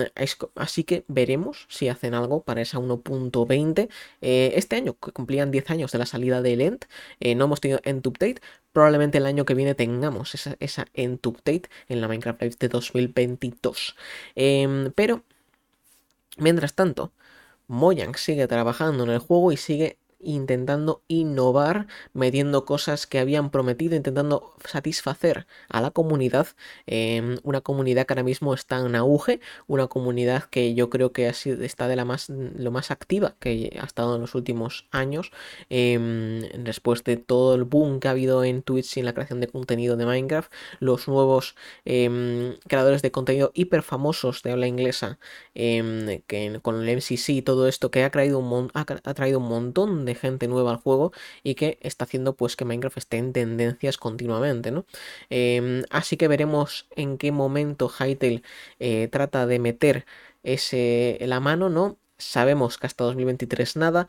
así 0.56 0.84
que 0.84 1.06
veremos 1.08 1.66
si 1.70 1.90
hacen 1.90 2.14
algo 2.14 2.44
para 2.44 2.62
esa 2.62 2.78
1.20. 2.80 3.90
Eh, 4.22 4.52
este 4.56 4.76
año, 4.76 4.94
que 5.02 5.12
cumplían 5.12 5.50
10 5.52 5.72
años 5.72 5.92
de 5.92 5.98
la 5.98 6.06
salida 6.06 6.42
del 6.42 6.62
End, 6.62 6.82
eh, 7.20 7.34
no 7.36 7.46
hemos 7.46 7.62
tenido 7.62 7.80
End 7.84 8.06
Update. 8.06 8.42
Probablemente 8.74 9.18
el 9.18 9.26
año 9.26 9.44
que 9.46 9.56
viene 9.56 9.74
tengamos 9.74 10.36
esa, 10.36 10.56
esa 10.60 10.86
End 10.94 11.26
Update 11.26 11.70
en 11.90 12.02
la 12.02 12.08
Minecraft 12.08 12.42
Live 12.42 12.56
de 12.60 12.68
2022. 12.70 13.96
Em, 14.36 14.92
pero, 14.94 15.24
mientras 16.38 16.74
tanto, 16.76 17.12
Mojang 17.68 18.16
sigue 18.18 18.48
trabajando 18.48 19.04
en 19.04 19.10
el 19.12 19.20
juego 19.20 19.52
y 19.52 19.58
sigue 19.58 19.98
intentando 20.20 21.04
innovar, 21.08 21.88
metiendo 22.14 22.66
cosas 22.66 23.08
que 23.08 23.20
habían 23.20 23.50
prometido, 23.52 23.96
intentando 23.96 24.54
satisfacer 24.66 25.48
a 25.70 25.82
la 25.82 25.92
comunidad. 25.92 26.48
Em, 26.88 27.38
una 27.44 27.62
comunidad 27.62 28.06
que 28.06 28.14
ahora 28.14 28.24
mismo 28.24 28.54
está 28.54 28.80
en 28.80 28.96
auge, 28.96 29.40
una 29.68 29.88
comunidad 29.88 30.44
que 30.46 30.74
yo 30.74 30.90
creo 30.90 31.12
que 31.12 31.28
ha 31.28 31.34
sido, 31.34 31.64
está 31.64 31.88
de 31.88 31.96
la 31.96 32.06
más, 32.06 32.30
lo 32.30 32.72
más 32.72 32.92
activa 32.92 33.36
que 33.40 33.78
ha 33.80 33.86
estado 33.86 34.16
en 34.16 34.22
los 34.22 34.36
últimos 34.36 34.88
años. 34.92 35.32
Em, 35.70 36.42
después 36.64 37.04
de 37.04 37.18
todo 37.18 37.56
el 37.56 37.64
boom 37.64 38.00
que 38.00 38.08
ha 38.08 38.12
habido 38.12 38.44
en 38.44 38.62
Twitch 38.64 38.98
y 38.98 39.00
en 39.02 39.06
la 39.06 39.14
creación 39.14 39.40
de 39.42 39.48
contenido 39.48 39.98
de 39.98 40.06
Minecraft, 40.06 40.52
los 40.80 41.08
nuevos 41.08 41.56
em, 41.86 42.56
creadores 42.68 43.02
de 43.02 43.12
contenido 43.12 43.52
hiper 43.54 43.84
famosos 43.84 44.42
de 44.44 44.52
habla 44.52 44.68
inglesa, 44.68 45.20
que 45.54 46.60
con 46.62 46.82
el 46.82 46.90
MCC 46.90 47.30
y 47.30 47.42
todo 47.42 47.68
esto, 47.68 47.92
que 47.92 48.04
ha 48.04 48.12
traído 48.12 48.40
un, 48.40 48.72
ha 48.74 49.14
traído 49.14 49.40
un 49.40 49.48
montón 49.48 50.07
de 50.08 50.16
gente 50.16 50.48
nueva 50.48 50.72
al 50.72 50.78
juego 50.78 51.12
y 51.44 51.56
que 51.56 51.78
está 51.82 52.06
haciendo 52.06 52.36
pues 52.36 52.56
que 52.56 52.66
Minecraft 52.66 52.98
esté 52.98 53.18
en 53.18 53.34
tendencias 53.34 53.98
continuamente, 53.98 54.72
¿no? 54.72 54.86
Em, 55.30 55.84
así 55.92 56.18
que 56.18 56.28
veremos 56.28 56.88
en 56.96 57.18
qué 57.20 57.32
momento 57.32 57.90
Hytale 57.90 58.42
eh, 58.80 59.08
trata 59.12 59.46
de 59.46 59.60
meter 59.60 60.06
ese, 60.44 61.18
la 61.22 61.40
mano, 61.40 61.70
¿no? 61.70 62.00
Sabemos 62.18 62.78
que 62.80 62.88
hasta 62.88 63.04
2023 63.04 63.76
nada. 63.76 64.08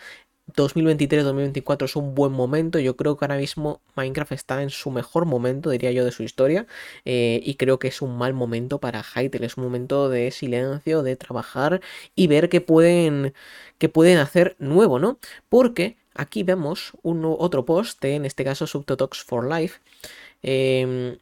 2023-2024 0.54 1.84
es 1.84 1.96
un 1.96 2.14
buen 2.14 2.32
momento. 2.32 2.78
Yo 2.78 2.96
creo 2.96 3.16
que 3.16 3.24
ahora 3.24 3.36
mismo 3.36 3.80
Minecraft 3.96 4.32
está 4.32 4.62
en 4.62 4.70
su 4.70 4.90
mejor 4.90 5.26
momento, 5.26 5.70
diría 5.70 5.92
yo, 5.92 6.04
de 6.04 6.12
su 6.12 6.22
historia. 6.22 6.66
Eh, 7.04 7.40
y 7.44 7.54
creo 7.54 7.78
que 7.78 7.88
es 7.88 8.02
un 8.02 8.16
mal 8.16 8.34
momento 8.34 8.78
para 8.80 9.02
Hytale. 9.02 9.46
Es 9.46 9.56
un 9.56 9.64
momento 9.64 10.08
de 10.08 10.30
silencio, 10.30 11.02
de 11.02 11.16
trabajar 11.16 11.80
y 12.14 12.26
ver 12.26 12.48
qué 12.48 12.60
pueden, 12.60 13.34
qué 13.78 13.88
pueden 13.88 14.18
hacer 14.18 14.56
nuevo, 14.58 14.98
¿no? 14.98 15.18
Porque 15.48 15.96
aquí 16.14 16.42
vemos 16.42 16.92
un, 17.02 17.24
otro 17.24 17.64
post, 17.64 18.04
en 18.04 18.24
este 18.24 18.44
caso 18.44 18.66
Subtotox 18.66 19.22
for 19.22 19.48
Life. 19.48 19.80
Em, 20.42 21.18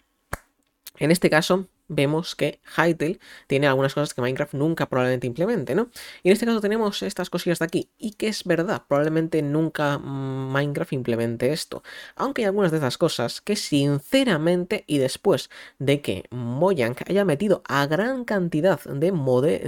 en 0.99 1.11
este 1.11 1.31
caso, 1.31 1.69
vemos 1.89 2.35
que 2.35 2.61
Hytale 2.77 3.19
tiene 3.47 3.67
algunas 3.67 3.95
cosas 3.95 4.15
que 4.15 4.21
Minecraft 4.21 4.55
nunca 4.55 4.87
probablemente 4.89 5.27
implemente, 5.27 5.75
¿no? 5.75 5.91
Y 6.23 6.29
en 6.29 6.33
este 6.33 6.47
caso 6.47 6.61
tenemos 6.61 7.03
estas 7.03 7.31
cosillas 7.31 7.59
de 7.59 7.65
aquí, 7.65 7.91
y 7.99 8.13
que 8.13 8.29
es 8.29 8.45
verdad, 8.45 8.83
probablemente 8.89 9.43
nunca 9.43 9.99
Minecraft 9.99 10.93
implemente 10.93 11.53
esto, 11.53 11.83
aunque 12.15 12.43
hay 12.43 12.47
algunas 12.47 12.71
de 12.73 12.79
esas 12.79 12.99
cosas 12.99 13.41
que 13.41 13.57
sinceramente, 13.57 14.85
y 14.87 14.99
después 14.99 15.51
de 15.79 16.01
que 16.01 16.25
Mojang 16.31 16.97
haya 17.09 17.25
metido 17.25 17.63
a 17.69 17.87
gran 17.87 18.25
cantidad 18.25 18.81
de, 18.85 19.11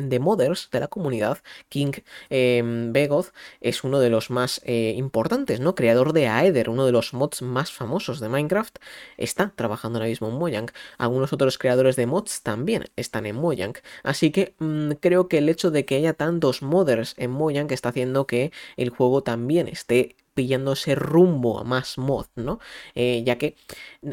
de 0.02 0.18
modders 0.18 0.70
de 0.70 0.80
la 0.80 0.88
comunidad, 0.88 1.38
King 1.68 1.92
eh, 2.30 2.62
Begoth 2.90 3.32
es 3.60 3.84
uno 3.84 4.00
de 4.00 4.10
los 4.10 4.30
más 4.30 4.60
eh, 4.64 4.94
importantes, 4.96 5.60
¿no? 5.60 5.74
Creador 5.74 6.12
de 6.12 6.28
Aether, 6.28 6.70
uno 6.70 6.86
de 6.86 6.92
los 6.92 7.14
mods 7.14 7.42
más 7.42 7.72
famosos 7.72 8.20
de 8.20 8.28
Minecraft, 8.28 8.78
está 9.16 9.52
trabajando 9.54 9.98
ahora 9.98 10.08
mismo 10.08 10.28
en 10.28 10.34
Mojang. 10.34 10.70
Algunos 10.98 11.32
otros 11.32 11.58
creadores 11.58 11.96
de 11.96 12.06
mods 12.08 12.42
también 12.42 12.84
están 12.96 13.26
en 13.26 13.36
Mojang. 13.36 13.74
Así 14.02 14.30
que 14.32 14.54
mm, 14.58 14.92
creo 15.00 15.28
que 15.28 15.38
el 15.38 15.48
hecho 15.48 15.70
de 15.70 15.84
que 15.84 15.96
haya 15.96 16.14
tantos 16.14 16.62
modders 16.62 17.14
en 17.18 17.30
Mojang 17.30 17.70
está 17.72 17.90
haciendo 17.90 18.26
que 18.26 18.52
el 18.76 18.90
juego 18.90 19.22
también 19.22 19.68
esté 19.68 20.16
pillando 20.38 20.72
ese 20.74 20.94
rumbo 20.94 21.58
a 21.58 21.64
más 21.64 21.98
mod, 21.98 22.26
¿no? 22.36 22.60
Eh, 22.94 23.24
ya 23.26 23.38
que 23.38 23.56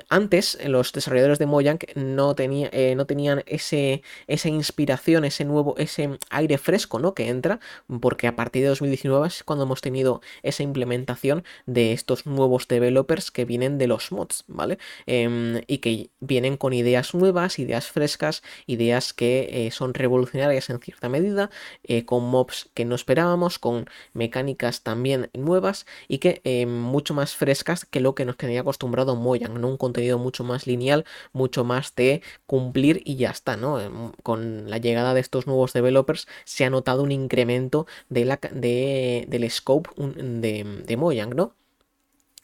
antes 0.09 0.57
los 0.65 0.91
desarrolladores 0.91 1.39
de 1.39 1.45
Mojang 1.45 1.79
no, 1.95 2.35
tenía, 2.35 2.69
eh, 2.71 2.95
no 2.95 3.05
tenían 3.05 3.43
ese, 3.45 4.01
esa 4.27 4.49
inspiración, 4.49 5.25
ese 5.25 5.45
nuevo, 5.45 5.75
ese 5.77 6.17
aire 6.29 6.57
fresco, 6.57 6.99
¿no? 6.99 7.13
Que 7.13 7.27
entra, 7.29 7.59
porque 8.01 8.27
a 8.27 8.35
partir 8.35 8.63
de 8.63 8.69
2019 8.69 9.27
es 9.27 9.43
cuando 9.43 9.65
hemos 9.65 9.81
tenido 9.81 10.21
esa 10.43 10.63
implementación 10.63 11.43
de 11.65 11.93
estos 11.93 12.25
nuevos 12.25 12.67
developers 12.67 13.31
que 13.31 13.45
vienen 13.45 13.77
de 13.77 13.87
los 13.87 14.11
mods, 14.11 14.43
¿vale? 14.47 14.77
Em, 15.05 15.61
y 15.67 15.79
que 15.79 16.09
vienen 16.19 16.57
con 16.57 16.73
ideas 16.73 17.13
nuevas, 17.13 17.59
ideas 17.59 17.87
frescas, 17.87 18.41
ideas 18.65 19.13
que 19.13 19.67
eh, 19.67 19.71
son 19.71 19.93
revolucionarias 19.93 20.69
en 20.69 20.79
cierta 20.79 21.09
medida, 21.09 21.49
con 22.05 22.23
mobs 22.23 22.69
que 22.73 22.85
no 22.85 22.95
esperábamos, 22.95 23.59
con 23.59 23.87
mecánicas 24.13 24.81
también 24.81 25.29
nuevas 25.33 25.85
y 26.07 26.17
que 26.19 26.41
eh, 26.43 26.65
mucho 26.65 27.13
más 27.13 27.35
frescas 27.35 27.85
que 27.85 27.99
lo 27.99 28.15
que 28.15 28.25
nos 28.25 28.37
tenía 28.37 28.61
acostumbrado 28.61 29.15
Mojang, 29.15 29.59
¿no? 29.59 29.74
Un 29.75 29.77
contenido 29.77 30.17
mucho 30.17 30.43
más 30.43 30.67
lineal, 30.67 31.05
mucho 31.33 31.63
más 31.65 31.93
de 31.95 32.21
cumplir 32.47 33.01
y 33.05 33.15
ya 33.17 33.29
está, 33.31 33.57
¿no? 33.57 33.79
Em, 33.81 34.11
con 34.23 34.69
la 34.69 34.77
llegada 34.77 35.13
de 35.13 35.19
estos 35.21 35.47
nuevos 35.47 35.73
developers 35.73 36.27
se 36.45 36.65
ha 36.65 36.69
notado 36.69 37.03
un 37.03 37.11
incremento 37.11 37.87
de 38.09 38.25
la, 38.25 38.39
de, 38.51 39.25
del 39.29 39.49
scope 39.51 39.89
de, 39.97 40.63
de 40.85 40.97
Mojang, 40.97 41.35
¿no? 41.35 41.53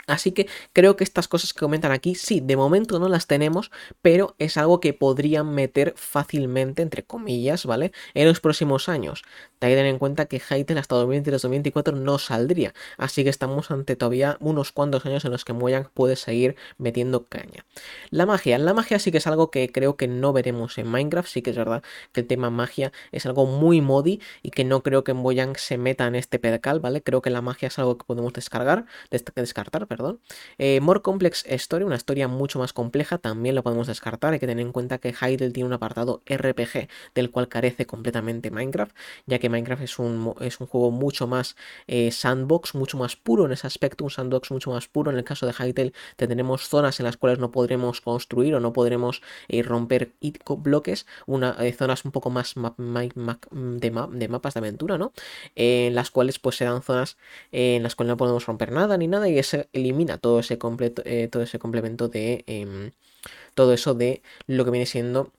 Así 0.07 0.31
que 0.31 0.47
creo 0.73 0.95
que 0.95 1.03
estas 1.03 1.27
cosas 1.27 1.53
que 1.53 1.59
comentan 1.59 1.91
aquí, 1.91 2.15
sí, 2.15 2.39
de 2.41 2.55
momento 2.55 2.99
no 2.99 3.09
las 3.09 3.27
tenemos, 3.27 3.71
pero 4.01 4.35
es 4.39 4.57
algo 4.57 4.79
que 4.79 4.93
podrían 4.93 5.53
meter 5.53 5.93
fácilmente, 5.95 6.81
entre 6.81 7.03
comillas, 7.03 7.65
¿vale? 7.65 7.91
En 8.13 8.27
los 8.27 8.39
próximos 8.39 8.89
años. 8.89 9.23
Tener 9.59 9.85
en 9.85 9.99
cuenta 9.99 10.25
que 10.25 10.39
Hytale 10.39 10.79
hasta 10.79 10.95
2023-2024 10.95 11.93
no 11.93 12.17
saldría, 12.17 12.73
así 12.97 13.23
que 13.23 13.29
estamos 13.29 13.69
ante 13.71 13.95
todavía 13.95 14.37
unos 14.39 14.71
cuantos 14.71 15.05
años 15.05 15.23
en 15.25 15.31
los 15.31 15.45
que 15.45 15.53
Mojang 15.53 15.89
puede 15.93 16.15
seguir 16.15 16.55
metiendo 16.77 17.27
caña. 17.27 17.65
La 18.09 18.25
magia, 18.25 18.57
la 18.57 18.73
magia 18.73 18.97
sí 18.99 19.11
que 19.11 19.19
es 19.19 19.27
algo 19.27 19.51
que 19.51 19.71
creo 19.71 19.97
que 19.97 20.07
no 20.07 20.33
veremos 20.33 20.77
en 20.77 20.87
Minecraft, 20.87 21.29
sí 21.29 21.41
que 21.41 21.51
es 21.51 21.57
verdad 21.57 21.83
que 22.11 22.21
el 22.21 22.27
tema 22.27 22.49
magia 22.49 22.91
es 23.11 23.25
algo 23.25 23.45
muy 23.45 23.81
modi 23.81 24.19
y 24.41 24.49
que 24.51 24.63
no 24.63 24.81
creo 24.81 25.03
que 25.03 25.13
Mojang 25.13 25.55
se 25.57 25.77
meta 25.77 26.07
en 26.07 26.15
este 26.15 26.39
pedal, 26.39 26.79
¿vale? 26.79 27.03
Creo 27.03 27.21
que 27.21 27.29
la 27.29 27.41
magia 27.41 27.67
es 27.67 27.79
algo 27.79 27.97
que 27.97 28.05
podemos 28.05 28.33
descargar, 28.33 28.85
descartar, 29.09 29.87
perdón. 29.91 30.21
Eh, 30.57 30.79
More 30.79 31.01
Complex 31.01 31.43
Story, 31.45 31.83
una 31.83 31.97
historia 31.97 32.29
mucho 32.29 32.59
más 32.59 32.71
compleja, 32.71 33.17
también 33.17 33.55
lo 33.55 33.61
podemos 33.61 33.87
descartar. 33.87 34.31
Hay 34.31 34.39
que 34.39 34.47
tener 34.47 34.65
en 34.65 34.71
cuenta 34.71 34.99
que 34.99 35.11
Hytale 35.11 35.51
tiene 35.51 35.67
un 35.67 35.73
apartado 35.73 36.21
RPG 36.25 36.87
del 37.13 37.29
cual 37.29 37.49
carece 37.49 37.85
completamente 37.85 38.51
Minecraft, 38.51 38.95
ya 39.25 39.37
que 39.39 39.49
Minecraft 39.49 39.81
es 39.81 39.99
un, 39.99 40.33
es 40.39 40.61
un 40.61 40.67
juego 40.67 40.91
mucho 40.91 41.27
más 41.27 41.57
eh, 41.87 42.09
sandbox, 42.13 42.73
mucho 42.73 42.95
más 42.95 43.17
puro 43.17 43.45
en 43.45 43.51
ese 43.51 43.67
aspecto, 43.67 44.05
un 44.05 44.11
sandbox 44.11 44.51
mucho 44.51 44.71
más 44.71 44.87
puro. 44.87 45.11
En 45.11 45.17
el 45.17 45.25
caso 45.25 45.45
de 45.45 45.51
Hytale 45.51 45.91
tendremos 46.15 46.69
zonas 46.69 47.01
en 47.01 47.05
las 47.05 47.17
cuales 47.17 47.39
no 47.39 47.51
podremos 47.51 47.99
construir 47.99 48.55
o 48.55 48.61
no 48.61 48.71
podremos 48.71 49.21
eh, 49.49 49.61
romper 49.61 50.13
bloques, 50.47 51.05
una, 51.25 51.57
zonas 51.77 52.05
un 52.05 52.11
poco 52.11 52.29
más 52.29 52.55
de, 52.55 54.27
mapas 54.29 54.53
de 54.53 54.57
aventura, 54.57 54.97
¿no? 54.97 55.11
en 55.55 55.95
las 55.95 56.11
cuales 56.11 56.39
pues 56.39 56.55
serán 56.55 56.81
zonas 56.81 57.17
en 57.51 57.83
las 57.83 57.95
cuales 57.95 58.11
no 58.11 58.17
podemos 58.17 58.45
romper 58.45 58.71
nada 58.71 58.97
ni 58.97 59.07
nada 59.07 59.27
y 59.27 59.41
se 59.43 59.67
elimina 59.81 60.17
todo 60.17 60.39
ese, 60.39 60.57
completo, 60.57 61.01
eh, 61.05 61.27
todo 61.29 61.43
ese 61.43 61.59
complemento 61.59 62.07
de 62.09 62.43
em, 62.47 62.91
todo 63.55 63.73
eso 63.73 63.93
de 63.93 64.21
lo 64.47 64.65
que 64.65 64.71
viene 64.71 64.85
siendo 64.85 65.31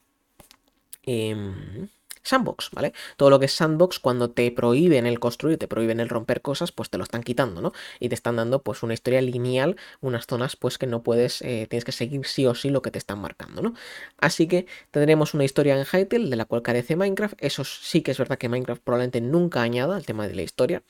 em, 1.05 1.89
sandbox, 2.23 2.71
¿vale? 2.73 2.93
Todo 3.17 3.31
lo 3.31 3.39
que 3.39 3.47
es 3.47 3.53
sandbox, 3.53 3.99
cuando 3.99 4.31
te 4.31 4.51
prohíben 4.53 5.07
el 5.07 5.19
construir, 5.21 5.59
te 5.59 5.69
prohíben 5.69 6.01
el 6.01 6.09
romper 6.09 6.41
cosas, 6.41 6.73
pues 6.73 6.91
te 6.91 6.99
lo 6.99 7.05
están 7.05 7.23
quitando, 7.23 7.61
¿no? 7.61 7.73
Y 8.01 8.09
te 8.09 8.15
están 8.15 8.37
dando 8.37 8.63
pues 8.63 8.83
una 8.83 8.95
historia 8.95 9.21
lineal, 9.21 9.77
unas 10.01 10.27
zonas 10.27 10.57
pues 10.57 10.79
que 10.79 10.87
no 10.87 11.03
puedes, 11.03 11.43
eh, 11.43 11.67
tienes 11.69 11.85
que 11.85 11.93
seguir 11.93 12.27
sí 12.27 12.47
o 12.47 12.55
sí 12.55 12.71
lo 12.71 12.83
que 12.83 12.91
te 12.91 12.99
están 12.99 13.21
marcando, 13.21 13.63
¿no? 13.63 13.75
Así 14.19 14.47
que 14.47 14.67
tendremos 14.91 15.35
una 15.35 15.45
historia 15.45 15.77
en 15.77 15.85
Hytale 15.85 16.31
de 16.31 16.37
la 16.37 16.45
cual 16.45 16.63
carece 16.63 16.97
Minecraft, 16.97 17.35
eso 17.39 17.65
sí 17.65 18.03
que 18.03 18.13
es 18.13 18.19
verdad 18.19 18.39
que 18.39 18.49
Minecraft 18.49 18.83
probablemente 18.83 19.21
nunca 19.21 19.63
añada 19.63 19.97
el 19.97 20.07
tema 20.07 20.29
de 20.29 20.35
la 20.35 20.43
historia. 20.43 20.83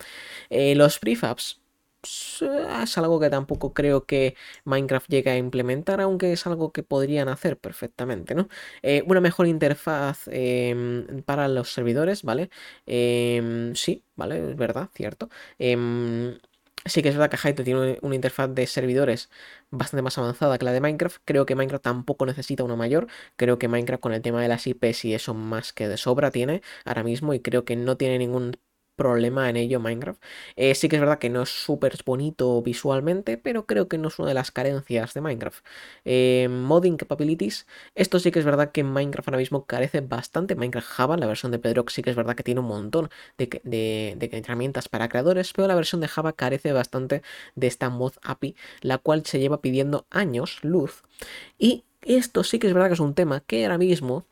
Eh, 0.50 0.74
los 0.74 0.98
prefabs, 0.98 1.61
es 2.02 2.98
algo 2.98 3.20
que 3.20 3.30
tampoco 3.30 3.72
creo 3.74 4.06
que 4.06 4.36
Minecraft 4.64 5.08
llegue 5.08 5.30
a 5.30 5.36
implementar, 5.36 6.00
aunque 6.00 6.32
es 6.32 6.46
algo 6.46 6.72
que 6.72 6.82
podrían 6.82 7.28
hacer 7.28 7.58
perfectamente, 7.58 8.34
¿no? 8.34 8.48
Eh, 8.82 9.02
una 9.06 9.20
mejor 9.20 9.46
interfaz 9.46 10.28
em, 10.28 11.22
para 11.24 11.48
los 11.48 11.72
servidores, 11.72 12.22
¿vale? 12.22 12.50
Em, 12.86 13.74
sí, 13.74 14.04
¿vale? 14.16 14.50
Es 14.50 14.56
verdad, 14.56 14.90
cierto. 14.94 15.28
Em, 15.58 16.38
sí 16.84 17.02
que 17.02 17.08
es 17.10 17.16
verdad 17.16 17.30
que 17.30 17.36
Hytale 17.48 17.64
tiene 17.64 17.98
una 18.02 18.14
interfaz 18.14 18.52
de 18.54 18.66
servidores 18.66 19.30
bastante 19.70 20.02
más 20.02 20.18
avanzada 20.18 20.58
que 20.58 20.64
la 20.64 20.72
de 20.72 20.80
Minecraft. 20.80 21.18
Creo 21.24 21.46
que 21.46 21.54
Minecraft 21.54 21.84
tampoco 21.84 22.26
necesita 22.26 22.64
una 22.64 22.76
mayor. 22.76 23.06
Creo 23.36 23.58
que 23.58 23.68
Minecraft 23.68 24.00
con 24.02 24.12
el 24.12 24.22
tema 24.22 24.42
de 24.42 24.48
las 24.48 24.66
IPs 24.66 25.04
y 25.04 25.14
eso 25.14 25.34
más 25.34 25.72
que 25.72 25.88
de 25.88 25.96
sobra 25.96 26.30
tiene 26.30 26.62
ahora 26.84 27.04
mismo 27.04 27.34
y 27.34 27.40
creo 27.40 27.64
que 27.64 27.76
no 27.76 27.96
tiene 27.96 28.18
ningún 28.18 28.56
problema 28.96 29.48
en 29.50 29.56
ello 29.56 29.80
Minecraft. 29.80 30.22
Eh, 30.56 30.74
sí 30.74 30.88
que 30.88 30.96
es 30.96 31.00
verdad 31.00 31.18
que 31.18 31.30
no 31.30 31.42
es 31.42 31.48
súper 31.50 31.96
bonito 32.04 32.60
visualmente, 32.62 33.38
pero 33.38 33.66
creo 33.66 33.88
que 33.88 33.98
no 33.98 34.08
es 34.08 34.18
una 34.18 34.28
de 34.28 34.34
las 34.34 34.50
carencias 34.50 35.14
de 35.14 35.20
Minecraft. 35.20 35.64
Eh, 36.04 36.48
modding 36.50 36.96
capabilities. 36.96 37.66
Esto 37.94 38.18
sí 38.18 38.30
que 38.30 38.38
es 38.38 38.44
verdad 38.44 38.72
que 38.72 38.84
Minecraft 38.84 39.28
ahora 39.28 39.38
mismo 39.38 39.66
carece 39.66 40.00
bastante. 40.00 40.54
Minecraft 40.54 40.88
Java, 40.88 41.16
la 41.16 41.26
versión 41.26 41.52
de 41.52 41.58
Bedrock 41.58 41.90
sí 41.90 42.02
que 42.02 42.10
es 42.10 42.16
verdad 42.16 42.36
que 42.36 42.42
tiene 42.42 42.60
un 42.60 42.66
montón 42.66 43.10
de, 43.38 43.46
de 43.64 44.30
herramientas 44.32 44.88
para 44.88 45.08
creadores, 45.08 45.52
pero 45.52 45.68
la 45.68 45.74
versión 45.74 46.00
de 46.00 46.08
Java 46.08 46.32
carece 46.32 46.72
bastante 46.72 47.22
de 47.54 47.66
esta 47.66 47.90
mod 47.90 48.12
API, 48.22 48.56
la 48.80 48.98
cual 48.98 49.24
se 49.26 49.38
lleva 49.40 49.60
pidiendo 49.60 50.06
años 50.10 50.58
luz. 50.62 51.02
Y 51.58 51.84
esto 52.02 52.44
sí 52.44 52.58
que 52.58 52.66
es 52.68 52.74
verdad 52.74 52.88
que 52.88 52.94
es 52.94 53.00
un 53.00 53.14
tema 53.14 53.40
que 53.40 53.64
ahora 53.64 53.78
mismo 53.78 54.26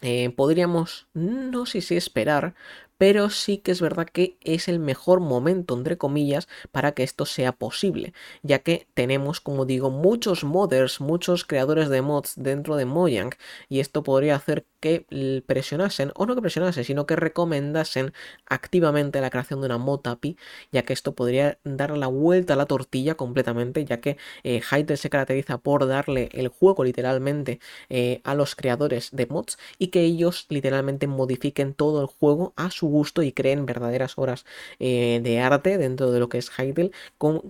eh, 0.00 0.30
podríamos, 0.30 1.06
no 1.14 1.64
sé 1.64 1.80
si 1.80 1.96
esperar, 1.96 2.54
pero 3.02 3.30
sí 3.30 3.58
que 3.58 3.72
es 3.72 3.80
verdad 3.80 4.06
que 4.06 4.36
es 4.42 4.68
el 4.68 4.78
mejor 4.78 5.18
momento, 5.18 5.74
entre 5.76 5.98
comillas, 5.98 6.46
para 6.70 6.92
que 6.92 7.02
esto 7.02 7.26
sea 7.26 7.50
posible, 7.50 8.12
ya 8.44 8.60
que 8.60 8.86
tenemos, 8.94 9.40
como 9.40 9.66
digo, 9.66 9.90
muchos 9.90 10.44
modders, 10.44 11.00
muchos 11.00 11.44
creadores 11.44 11.88
de 11.88 12.00
mods 12.00 12.34
dentro 12.36 12.76
de 12.76 12.84
Mojang, 12.84 13.32
y 13.68 13.80
esto 13.80 14.04
podría 14.04 14.36
hacer 14.36 14.66
que 14.78 15.44
presionasen, 15.46 16.12
o 16.14 16.26
no 16.26 16.36
que 16.36 16.42
presionasen, 16.42 16.84
sino 16.84 17.04
que 17.04 17.16
recomendasen 17.16 18.12
activamente 18.46 19.20
la 19.20 19.30
creación 19.30 19.60
de 19.60 19.66
una 19.66 19.78
mod 19.78 20.06
API, 20.06 20.36
ya 20.70 20.82
que 20.84 20.92
esto 20.92 21.12
podría 21.16 21.58
dar 21.64 21.96
la 21.96 22.06
vuelta 22.06 22.54
a 22.54 22.56
la 22.56 22.66
tortilla 22.66 23.16
completamente, 23.16 23.84
ya 23.84 24.00
que 24.00 24.16
eh, 24.44 24.60
se 24.96 25.10
caracteriza 25.10 25.58
por 25.58 25.88
darle 25.88 26.28
el 26.32 26.48
juego 26.48 26.84
literalmente 26.84 27.58
eh, 27.88 28.20
a 28.22 28.36
los 28.36 28.54
creadores 28.54 29.10
de 29.10 29.26
mods 29.26 29.58
y 29.78 29.88
que 29.88 30.02
ellos 30.02 30.46
literalmente 30.50 31.08
modifiquen 31.08 31.74
todo 31.74 32.00
el 32.00 32.06
juego 32.06 32.52
a 32.56 32.70
su 32.70 32.91
gusto 32.92 33.22
y 33.22 33.32
creen 33.32 33.66
verdaderas 33.66 34.18
horas 34.18 34.44
eh, 34.78 35.20
de 35.22 35.40
arte 35.40 35.78
dentro 35.78 36.12
de 36.12 36.20
lo 36.20 36.28
que 36.28 36.38
es 36.38 36.50
Hytale, 36.50 36.92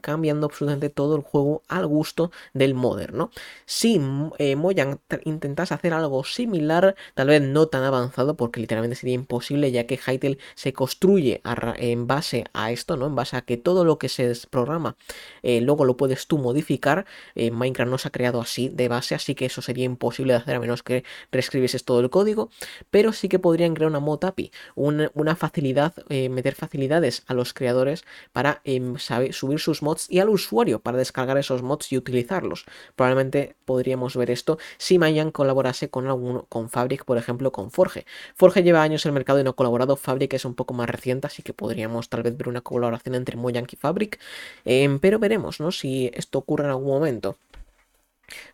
cambiando 0.01 0.47
absolutamente 0.47 0.89
todo 0.89 1.17
el 1.17 1.23
juego 1.23 1.63
al 1.69 1.87
gusto 1.87 2.31
del 2.55 2.75
modder, 2.75 3.13
¿no? 3.13 3.31
Si 3.67 4.01
eh, 4.39 4.57
Mojang 4.57 5.01
intentase 5.25 5.75
hacer 5.75 5.93
algo 5.93 6.25
similar, 6.25 6.95
tal 7.15 7.29
vez 7.29 7.43
no 7.43 7.67
tan 7.67 7.85
avanzado, 7.85 8.37
porque 8.37 8.61
literalmente 8.61 8.97
sería 8.97 9.15
imposible, 9.15 9.71
ya 9.71 9.87
que 9.87 9.99
Hytale 9.99 10.39
se 10.55 10.73
construye 10.73 11.43
en 11.77 12.07
base 12.07 12.45
a 12.53 12.71
esto, 12.73 12.97
¿no? 12.97 13.07
En 13.07 13.15
base 13.15 13.37
a 13.37 13.43
que 13.43 13.57
todo 13.57 13.85
lo 13.85 13.99
que 13.99 14.09
se 14.09 14.33
programa 14.51 14.97
eh, 15.43 15.61
luego 15.61 15.85
lo 15.85 15.97
puedes 15.97 16.27
tú 16.27 16.39
modificar. 16.39 17.05
Minecraft 17.35 17.91
no 17.91 17.99
se 17.99 18.09
ha 18.09 18.11
creado 18.11 18.41
así 18.41 18.69
de 18.69 18.89
base, 18.89 19.15
así 19.15 19.35
que 19.35 19.47
eso 19.47 19.63
sería 19.63 19.85
imposible 19.85 20.33
de 20.33 20.39
hacer 20.39 20.57
a 20.57 20.61
menos 20.61 20.83
que 20.83 21.05
reescribieses 21.31 21.85
todo 21.85 22.01
el 22.01 22.11
código, 22.11 22.51
pero 22.91 23.13
sí 23.13 23.29
que 23.29 23.39
podrían 23.39 23.75
crear 23.75 23.91
una 23.91 24.01
mod 24.01 24.25
API, 24.25 24.53
una 24.75 25.32
facilidad, 25.37 25.95
eh, 26.09 26.29
meter 26.29 26.55
facilidades 26.55 27.23
a 27.27 27.35
los 27.35 27.53
creadores 27.55 28.05
para 28.33 28.61
em, 28.65 28.97
subir 28.99 29.59
sus 29.59 29.83
mods 29.83 30.11
y 30.11 30.19
al 30.21 30.29
usuario 30.29 30.81
para 30.81 30.99
descargar 30.99 31.39
esos 31.39 31.63
mods 31.63 31.93
y 31.93 31.97
utilizarlos. 31.97 32.65
Probablemente 32.97 33.57
podríamos 33.65 34.17
ver 34.17 34.31
esto 34.31 34.59
si 34.79 34.99
Mayan 34.99 35.31
colaborase 35.31 35.91
con 35.91 36.07
alguno, 36.07 36.47
con 36.49 36.71
Fabric, 36.71 37.05
por 37.05 37.19
ejemplo, 37.19 37.53
con 37.53 37.71
Forge. 37.71 38.07
Forge 38.35 38.63
lleva 38.63 38.83
años 38.83 39.05
en 39.05 39.11
el 39.11 39.15
mercado 39.15 39.41
y 39.41 39.45
no 39.45 39.51
ha 39.51 39.57
colaborado, 39.57 39.97
Fabric 39.97 40.35
es 40.35 40.45
un 40.45 40.55
poco 40.55 40.75
más 40.75 40.89
reciente, 40.89 41.27
así 41.27 41.43
que 41.43 41.53
podríamos 41.53 42.09
tal 42.09 42.23
vez 42.23 42.37
ver 42.37 42.49
una 42.49 42.61
colaboración 42.61 43.15
entre 43.15 43.37
Mojang 43.37 43.67
y 43.71 43.77
Fabric, 43.77 44.19
em, 44.65 44.99
pero 44.99 45.19
veremos, 45.19 45.61
¿no? 45.61 45.73
Si 45.73 46.11
esto 46.15 46.39
ocurre 46.39 46.65
en 46.65 46.71
algún 46.71 46.89
momento. 46.89 47.37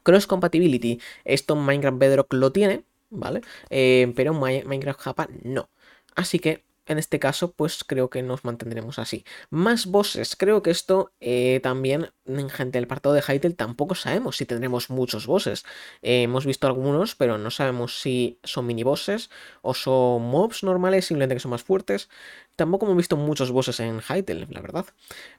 Cross 0.03 0.27
Compatibility, 0.27 1.01
esto 1.25 1.57
Minecraft 1.57 1.99
Bedrock 1.99 2.33
lo 2.35 2.53
tiene, 2.53 2.85
¿vale? 3.11 3.43
Eh, 3.71 4.13
pero 4.17 4.35
Minecraft 4.35 5.01
Java 5.01 5.29
no. 5.43 5.69
Así 6.15 6.39
que 6.39 6.65
en 6.89 6.99
este 6.99 7.19
caso, 7.19 7.53
pues 7.53 7.85
creo 7.85 8.11
que 8.11 8.23
nos 8.23 8.45
mantendremos 8.45 8.99
así. 8.99 9.25
Más 9.51 9.87
bosses. 9.87 10.37
Creo 10.37 10.63
que 10.63 10.71
esto 10.71 11.13
eh, 11.21 11.61
también, 11.63 12.11
en 12.27 12.51
gente 12.51 12.79
del 12.79 12.85
apartado 12.85 13.15
de 13.15 13.23
Hytale, 13.23 13.55
tampoco 13.55 13.95
sabemos 13.95 14.37
si 14.37 14.47
tendremos 14.47 14.91
muchos 14.91 15.27
bosses. 15.27 15.65
Eh, 16.03 16.23
hemos 16.23 16.47
visto 16.47 16.67
algunos, 16.67 17.15
pero 17.15 17.39
no 17.39 17.51
sabemos 17.51 18.01
si 18.01 18.39
son 18.45 18.67
mini 18.67 18.83
bosses 18.83 19.31
o 19.63 19.75
son 19.75 20.23
mobs 20.23 20.63
normales, 20.63 21.07
simplemente 21.07 21.37
que 21.37 21.41
son 21.41 21.51
más 21.51 21.63
fuertes. 21.63 22.09
Tampoco 22.57 22.87
hemos 22.87 22.97
visto 22.97 23.17
muchos 23.17 23.51
bosses 23.51 23.81
en 23.81 24.01
Hytale, 24.01 24.47
la 24.51 24.61
verdad. 24.61 24.87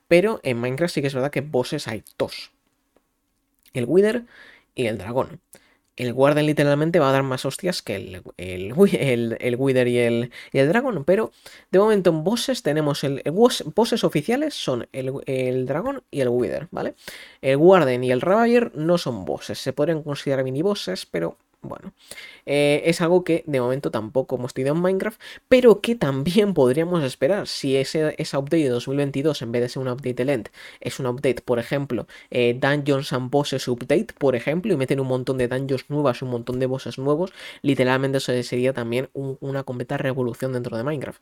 Pero 0.08 0.40
en 0.44 0.60
Minecraft 0.60 0.94
sí 0.94 1.02
que 1.02 1.08
es 1.08 1.14
verdad 1.14 1.32
que 1.32 1.42
bosses 1.42 1.88
hay 1.88 2.04
dos. 2.18 2.52
El 3.74 3.86
Wither 3.86 4.26
y 4.76 4.88
el 4.88 4.98
dragón 4.98 5.42
el 6.00 6.14
Guardian 6.14 6.46
literalmente 6.46 7.00
va 7.00 7.10
a 7.10 7.12
dar 7.12 7.24
más 7.24 7.46
hostias 7.46 7.82
que 7.82 7.96
el, 7.96 8.24
el, 8.38 8.74
el, 9.40 9.56
Wither 9.58 9.88
y 9.88 9.98
el, 10.00 10.32
y 10.52 10.60
el 10.60 10.70
Dragon. 10.70 11.04
Pero 11.04 11.32
de 11.72 11.80
momento 11.80 12.10
en 12.10 12.24
bosses 12.24 12.64
tenemos 12.64 13.04
el, 13.04 13.22
bosses 13.30 14.04
oficiales 14.04 14.54
son 14.54 14.88
el, 14.94 15.12
el 15.26 15.66
Dragón 15.66 16.04
y 16.10 16.22
el 16.22 16.30
Wither, 16.30 16.68
¿vale? 16.72 16.96
El 17.42 17.58
Guardian 17.58 18.04
y 18.04 18.12
el 18.12 18.22
Ravager 18.22 18.72
no 18.76 18.98
son 18.98 19.26
bosses, 19.26 19.60
se 19.60 19.74
podrían 19.74 20.02
considerar 20.02 20.44
mini 20.44 20.62
bosses, 20.62 21.06
pero 21.06 21.38
bueno, 21.62 21.93
eh, 22.45 22.82
es 22.86 23.02
algo 23.02 23.24
que 23.24 23.43
de 23.48 23.60
momento 23.60 23.91
tampoco 23.91 24.38
hemos 24.38 24.54
tenido 24.54 24.76
en 24.76 24.82
Minecraft, 24.82 25.19
pero 25.48 25.82
que 25.82 25.95
también 25.95 26.54
podríamos 26.54 27.04
esperar 27.04 27.48
si 27.48 27.76
ese, 27.78 28.15
esa 28.17 28.39
update 28.39 28.63
de 28.63 28.69
2022, 28.69 29.41
en 29.41 29.52
vez 29.52 29.62
de 29.63 29.69
ser 29.69 29.82
una 29.82 29.93
update 29.93 30.13
de 30.13 30.26
Lent, 30.26 30.50
es 30.80 31.00
una 31.00 31.10
update, 31.12 31.41
por 31.41 31.60
ejemplo, 31.60 32.08
eh, 32.32 32.58
Dungeons 32.60 33.13
and 33.13 33.30
Bosses 33.30 33.67
Update, 33.67 34.13
por 34.17 34.36
ejemplo, 34.36 34.74
y 34.74 34.78
meten 34.78 35.00
un 35.00 35.08
montón 35.08 35.38
de 35.38 35.48
dungeons 35.48 35.89
nuevas, 35.89 36.22
un 36.22 36.30
montón 36.30 36.60
de 36.60 36.65
bosses 36.65 36.98
nuevos, 36.98 37.34
literalmente 37.62 38.19
eso 38.19 38.32
sería 38.43 38.74
también 38.74 39.10
una 39.13 39.63
completa 39.63 39.98
revolución 39.98 40.54
dentro 40.54 40.78
de 40.78 40.84
Minecraft. 40.84 41.22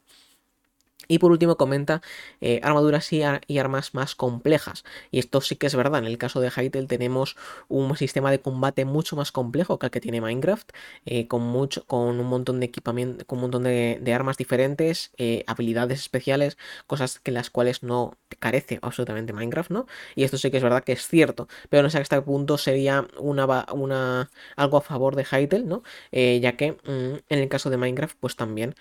Y 1.08 1.20
por 1.20 1.32
último 1.32 1.58
comenta 1.58 2.02
eh, 2.42 2.60
armaduras 2.64 3.12
y, 3.14 3.24
armas 3.58 3.94
más 3.94 4.16
complejas. 4.16 4.84
Y 5.12 5.20
esto 5.20 5.42
sí 5.42 5.56
que 5.56 5.68
es 5.68 5.76
verdad. 5.76 6.00
En 6.00 6.06
el 6.06 6.18
caso 6.18 6.40
de 6.42 6.50
Hytale 6.50 6.88
tenemos 6.88 7.36
un 7.68 7.96
sistema 7.98 8.32
de 8.32 8.40
combate 8.40 8.86
mucho 8.86 9.16
más 9.16 9.32
complejo 9.32 9.80
que 9.80 9.88
el 9.88 9.92
que 9.92 10.02
tiene 10.02 10.22
Minecraft. 10.22 10.72
Eh, 11.06 11.28
con, 11.28 11.44
mucho, 11.44 11.86
con 11.86 12.20
un 12.20 12.28
montón 12.28 12.60
de 12.60 12.68
equipamiento, 12.68 13.26
con 13.26 13.38
un 13.40 13.44
montón 13.44 13.64
de, 13.64 14.14
armas 14.14 14.38
diferentes, 14.38 15.12
eh, 15.18 15.44
habilidades 15.48 16.00
especiales, 16.00 16.58
cosas 16.88 17.20
que 17.20 17.32
las 17.32 17.50
cuales 17.50 17.84
no 17.84 18.18
carece 18.40 18.80
absolutamente 18.82 19.34
Minecraft, 19.34 19.72
¿no? 19.72 19.88
Y 20.16 20.24
esto 20.24 20.38
sí 20.38 20.50
que 20.52 20.58
es 20.58 20.64
verdad 20.64 20.84
que 20.84 20.94
es 20.94 21.08
cierto. 21.08 21.48
Pero 21.70 21.84
no 21.84 21.90
sé 21.90 22.00
hasta 22.00 22.18
qué 22.18 22.22
punto 22.24 22.58
sería 22.58 23.08
una, 23.20 23.66
una, 23.74 24.30
algo 24.56 24.78
a 24.78 24.82
favor 24.82 25.16
de 25.16 25.24
Hytale, 25.24 25.64
¿no? 25.66 25.84
ya 26.12 26.58
que 26.58 26.74
mm, 26.74 27.24
en 27.30 27.40
el 27.40 27.50
caso 27.50 27.70
de 27.70 27.78
Minecraft, 27.78 28.18
pues 28.20 28.36
también 28.36 28.76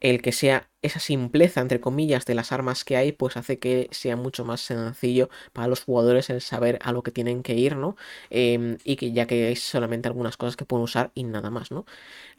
el 0.00 0.22
que 0.22 0.32
sea 0.32 0.68
esa 0.82 1.00
simpleza, 1.00 1.60
entre 1.60 1.80
comillas, 1.80 2.24
de 2.24 2.34
las 2.34 2.52
armas 2.52 2.84
que 2.84 2.96
hay, 2.96 3.12
pues 3.12 3.36
hace 3.36 3.58
que 3.58 3.88
sea 3.90 4.16
mucho 4.16 4.44
más 4.44 4.60
sencillo 4.60 5.28
para 5.52 5.66
los 5.68 5.82
jugadores 5.84 6.30
el 6.30 6.40
saber 6.40 6.78
a 6.82 6.92
lo 6.92 7.02
que 7.02 7.10
tienen 7.10 7.42
que 7.42 7.54
ir, 7.54 7.76
¿no? 7.76 7.96
Em, 8.30 8.78
y 8.84 8.96
que 8.96 9.12
ya 9.12 9.26
que 9.26 9.48
hay 9.48 9.56
solamente 9.56 10.08
algunas 10.08 10.36
cosas 10.36 10.56
que 10.56 10.64
pueden 10.64 10.84
usar 10.84 11.10
y 11.14 11.24
nada 11.24 11.50
más, 11.50 11.70
¿no? 11.72 11.84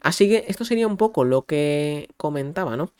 Así 0.00 0.28
que 0.28 0.44
esto 0.48 0.64
sería 0.64 0.86
un 0.86 0.96
poco 0.98 1.24
lo 1.24 1.46
que 1.46 2.08
comentaba, 2.16 2.76
¿no? 2.76 2.92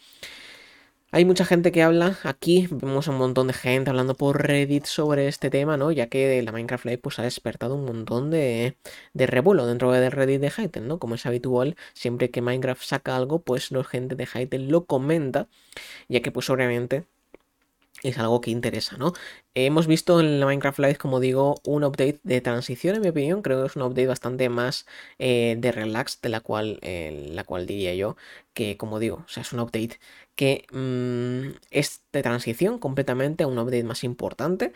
Hay 1.12 1.24
mucha 1.24 1.44
gente 1.44 1.72
que 1.72 1.82
habla, 1.82 2.18
aquí 2.22 2.68
vemos 2.70 3.08
un 3.08 3.16
montón 3.16 3.48
de 3.48 3.52
gente 3.52 3.90
hablando 3.90 4.14
por 4.14 4.46
Reddit 4.46 4.84
sobre 4.86 5.26
este 5.26 5.50
tema, 5.50 5.76
¿no? 5.76 5.90
Ya 5.90 6.08
que 6.08 6.40
la 6.42 6.52
Minecraft 6.52 6.84
Live 6.84 6.98
pues 6.98 7.18
ha 7.18 7.22
despertado 7.22 7.74
un 7.74 7.84
montón 7.84 8.30
de, 8.30 8.76
de 9.12 9.26
revuelo 9.26 9.66
dentro 9.66 9.90
del 9.90 10.12
Reddit 10.12 10.40
de 10.40 10.50
Hytale, 10.50 10.86
¿no? 10.86 10.98
Como 11.00 11.16
es 11.16 11.26
habitual, 11.26 11.76
siempre 11.94 12.30
que 12.30 12.42
Minecraft 12.42 12.82
saca 12.82 13.16
algo, 13.16 13.42
pues 13.42 13.72
la 13.72 13.82
gente 13.82 14.14
de 14.14 14.26
Hytale 14.26 14.66
lo 14.66 14.84
comenta, 14.86 15.48
ya 16.08 16.20
que 16.22 16.30
pues 16.32 16.48
obviamente 16.50 17.06
es 18.02 18.18
algo 18.18 18.40
que 18.40 18.50
interesa, 18.50 18.96
¿no? 18.96 19.12
Hemos 19.54 19.86
visto 19.86 20.20
en 20.20 20.40
la 20.40 20.46
Minecraft 20.46 20.78
Live, 20.78 20.96
como 20.96 21.20
digo, 21.20 21.56
un 21.64 21.84
update 21.84 22.20
de 22.22 22.40
transición, 22.40 22.96
en 22.96 23.02
mi 23.02 23.08
opinión. 23.08 23.42
Creo 23.42 23.60
que 23.60 23.66
es 23.66 23.76
un 23.76 23.82
update 23.82 24.06
bastante 24.06 24.48
más 24.48 24.86
eh, 25.18 25.56
de 25.58 25.72
relax, 25.72 26.20
de 26.20 26.28
la 26.28 26.40
cual, 26.40 26.78
eh, 26.82 27.28
la 27.32 27.44
cual 27.44 27.66
diría 27.66 27.94
yo 27.94 28.16
que, 28.54 28.76
como 28.76 28.98
digo, 28.98 29.24
o 29.26 29.28
sea, 29.28 29.42
es 29.42 29.52
un 29.52 29.60
update 29.60 30.00
que 30.34 30.64
mm, 30.72 31.56
es 31.70 32.02
de 32.12 32.22
transición 32.22 32.78
completamente 32.78 33.44
a 33.44 33.46
un 33.46 33.58
update 33.58 33.84
más 33.84 34.04
importante. 34.04 34.72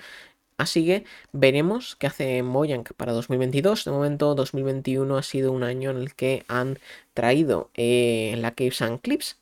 Así 0.56 0.86
que 0.86 1.04
veremos 1.32 1.96
qué 1.96 2.06
hace 2.06 2.42
Mojang 2.42 2.84
para 2.96 3.12
2022. 3.12 3.84
De 3.84 3.90
momento, 3.90 4.34
2021 4.34 5.16
ha 5.16 5.22
sido 5.22 5.52
un 5.52 5.64
año 5.64 5.90
en 5.90 5.96
el 5.98 6.14
que 6.14 6.44
han 6.48 6.78
traído 7.14 7.70
eh, 7.74 8.34
la 8.38 8.52
Caves 8.54 8.82
and 8.82 9.00
Clips, 9.00 9.38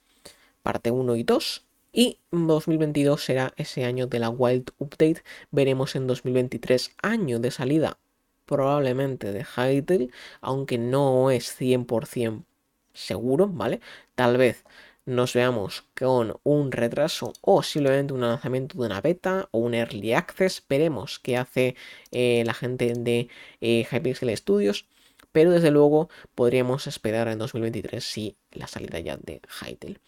parte 0.62 0.90
1 0.90 1.16
y 1.16 1.22
2 1.24 1.64
y 1.92 2.18
2022 2.30 3.22
será 3.22 3.52
ese 3.56 3.84
año 3.84 4.06
de 4.06 4.18
la 4.18 4.30
Wild 4.30 4.70
Update. 4.78 5.22
Veremos 5.50 5.94
en 5.96 6.06
2023 6.06 6.92
año 7.02 7.38
de 7.38 7.50
salida 7.50 7.98
probablemente 8.46 9.32
de 9.32 9.44
Hytale, 9.44 10.10
aunque 10.40 10.78
no 10.78 11.30
es 11.30 11.58
100% 11.58 12.44
seguro, 12.92 13.48
¿vale? 13.48 13.80
Tal 14.14 14.36
vez 14.36 14.64
nos 15.04 15.34
veamos 15.34 15.84
con 15.98 16.38
un 16.44 16.70
retraso 16.72 17.32
o 17.40 17.62
simplemente 17.62 18.14
un 18.14 18.20
lanzamiento 18.20 18.78
de 18.78 18.86
una 18.86 19.00
beta 19.00 19.48
o 19.50 19.58
un 19.58 19.74
early 19.74 20.12
access. 20.12 20.62
Veremos 20.68 21.18
qué 21.18 21.36
hace 21.36 21.76
eh, 22.10 22.42
la 22.46 22.54
gente 22.54 22.92
de 22.96 23.28
eh, 23.60 23.86
Hypixel 23.90 24.36
Studios. 24.36 24.86
Pero 25.32 25.50
desde 25.50 25.70
luego 25.70 26.10
podríamos 26.34 26.86
esperar 26.86 27.28
en 27.28 27.38
2023 27.38 28.04
si 28.04 28.36
la 28.54 28.66
salida 28.66 28.98
ya 29.00 29.16
de 29.16 29.40
Hytale. 29.60 29.98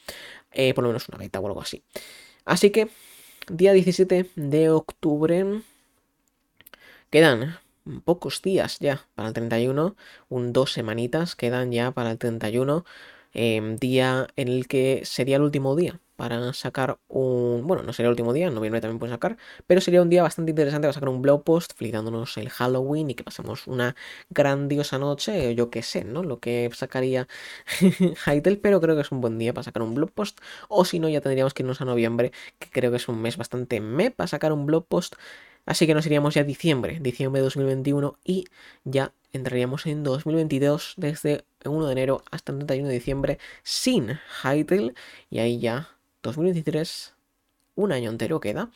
Eh, 0.53 0.75
por 0.75 0.85
lo 0.85 0.89
menos 0.91 1.09
una 1.09 1.19
beta 1.19 1.41
o 1.41 1.47
algo 1.47 1.61
así. 1.61 1.83
Así 2.45 2.71
que, 2.71 2.89
día 3.49 3.73
17 3.73 4.31
de 4.37 4.71
octubre, 4.71 5.63
quedan 7.11 7.59
pocos 8.05 8.43
días 8.43 8.79
ya 8.81 9.07
para 9.15 9.29
el 9.29 9.35
31, 9.35 9.97
un 10.29 10.53
dos 10.53 10.73
semanitas 10.73 11.37
quedan 11.37 11.73
ya 11.73 11.91
para 11.93 12.13
el 12.13 12.19
31, 12.19 12.85
em, 13.33 13.77
día 13.77 14.29
en 14.37 14.49
el 14.49 14.69
que 14.69 15.03
sería 15.05 15.37
el 15.37 15.43
último 15.43 15.77
día 15.77 16.01
para 16.16 16.53
sacar 16.53 16.98
un... 17.09 17.66
Bueno, 17.66 17.83
no 17.83 17.92
sería 17.92 18.09
el 18.09 18.12
último 18.12 18.33
día, 18.33 18.46
en 18.46 18.55
noviembre 18.55 18.81
también 18.81 18.98
puede 18.98 19.12
sacar, 19.12 19.37
pero 19.66 19.81
sería 19.81 20.03
un 20.03 20.11
día 20.11 20.22
bastante 20.22 20.50
interesante 20.50 20.87
para 20.87 20.92
sacar 20.92 21.09
un 21.09 21.22
blog 21.22 21.44
post 21.44 21.72
felicitándonos 21.77 22.37
el 22.37 22.48
Halloween 22.50 23.11
y 23.11 23.14
que 23.14 23.24
pasemos 23.24 23.66
una 23.66 23.96
grandiosa 24.31 24.98
noche, 24.98 25.55
yo 25.55 25.70
qué 25.70 25.83
sé, 25.83 26.05
¿no? 26.05 26.22
Lo 26.22 26.40
que 26.40 26.70
sacaría 26.74 27.27
Hytale, 28.27 28.57
pero 28.57 28.81
creo 28.81 28.94
que 28.94 29.03
es 29.03 29.12
un 29.12 29.20
buen 29.20 29.38
día 29.38 29.53
para 29.53 29.64
sacar 29.64 29.83
un 29.83 29.94
blog 29.94 30.11
post, 30.12 30.40
o 30.68 30.85
si 30.85 30.98
no, 30.98 31.09
ya 31.09 31.20
tendríamos 31.20 31.55
que 31.55 31.62
irnos 31.62 31.81
a 31.81 31.85
noviembre, 31.85 32.33
que 32.59 32.70
creo 32.70 32.90
que 32.90 32.96
es 32.98 33.09
un 33.09 33.20
mes 33.20 33.37
bastante 33.37 33.81
me 33.81 34.11
para 34.11 34.29
sacar 34.29 34.53
un 34.53 34.66
blog 34.66 34.87
post. 34.87 35.14
Así 35.66 35.87
que 35.87 35.94
nos 35.94 36.05
iríamos 36.07 36.35
ya 36.35 36.44
diciembre, 36.44 36.98
diciembre 37.00 37.40
de 37.40 37.44
2021 37.44 38.18
y 38.24 38.44
ya 38.85 39.12
entraríamos 39.33 39.87
en 39.87 40.03
2022 40.05 40.94
desde 40.96 41.44
1 41.64 41.87
de 41.87 41.92
enero 41.92 42.22
hasta 42.31 42.53
el 42.53 42.59
31 42.59 42.88
de 42.88 42.94
diciembre 42.94 43.38
sin 43.62 44.18
Hytale 44.42 44.94
y 45.31 45.38
ahí 45.38 45.59
ya 45.59 45.94
2023, 46.25 47.15
un 47.77 47.93
año 47.93 48.11
entero 48.11 48.41
queda, 48.41 48.71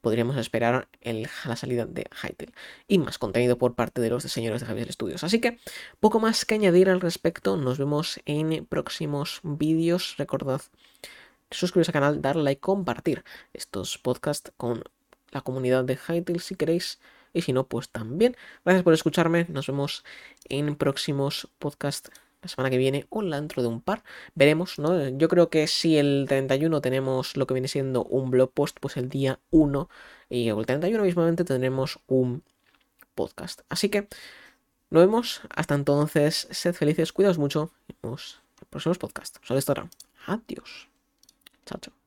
podríamos 0.00 0.36
esperar 0.36 0.88
la 1.02 1.56
salida 1.56 1.86
de 1.86 2.06
Hytale 2.22 2.52
y 2.86 2.98
más 2.98 3.18
contenido 3.18 3.56
por 3.56 3.74
parte 3.74 4.02
de 4.02 4.10
los 4.10 4.22
diseñadores 4.22 4.60
de 4.60 4.66
Javier 4.66 4.92
Studios. 4.92 5.24
Así 5.24 5.40
que 5.40 5.58
poco 5.98 6.20
más 6.20 6.44
que 6.44 6.54
añadir 6.54 6.90
al 6.90 7.00
respecto, 7.00 7.56
nos 7.56 7.78
vemos 7.78 8.20
en 8.26 8.66
próximos 8.66 9.40
vídeos. 9.42 10.16
Recordad 10.18 10.60
suscribiros 11.50 11.88
al 11.88 11.94
canal, 11.94 12.22
darle 12.22 12.42
like, 12.42 12.60
compartir 12.60 13.24
estos 13.54 13.96
podcasts 13.98 14.52
con 14.56 14.84
la 15.30 15.40
comunidad 15.40 15.84
de 15.84 15.96
Hytale 15.96 16.38
si 16.38 16.54
queréis. 16.54 17.00
Y 17.32 17.42
si 17.42 17.52
no, 17.52 17.66
pues 17.66 17.88
también. 17.88 18.36
Gracias 18.64 18.84
por 18.84 18.94
escucharme. 18.94 19.46
Nos 19.48 19.66
vemos 19.66 20.04
en 20.48 20.76
próximos 20.76 21.48
podcasts 21.58 22.10
la 22.44 22.48
semana 22.48 22.70
que 22.70 22.78
viene 22.78 23.06
o 23.10 23.22
la 23.22 23.36
dentro 23.36 23.62
de 23.62 23.68
un 23.68 23.80
par. 23.80 24.04
Veremos, 24.34 24.78
¿no? 24.78 25.08
Yo 25.08 25.28
creo 25.28 25.50
que 25.50 25.66
si 25.66 25.96
el 25.96 26.26
31 26.28 26.80
tenemos 26.80 27.36
lo 27.36 27.46
que 27.46 27.54
viene 27.54 27.68
siendo 27.68 28.04
un 28.04 28.30
blog 28.30 28.52
post, 28.52 28.78
pues 28.80 28.96
el 28.96 29.08
día 29.08 29.40
1 29.50 29.88
y 30.28 30.48
el 30.48 30.66
31 30.66 31.02
mismamente 31.04 31.44
tendremos 31.44 31.98
un 32.06 32.42
podcast. 33.14 33.62
Así 33.68 33.88
que 33.88 34.08
nos 34.90 35.02
vemos. 35.02 35.40
Hasta 35.50 35.74
entonces, 35.74 36.48
sed 36.50 36.74
felices, 36.74 37.12
cuidaos 37.12 37.38
mucho. 37.38 37.72
Nos 37.88 37.98
vemos 38.02 38.42
en 38.60 38.68
próximos 38.68 38.98
podcasts. 38.98 39.40
Estará. 39.50 39.88
Adiós. 40.26 40.88
Chao, 41.66 41.78
chao. 41.80 42.03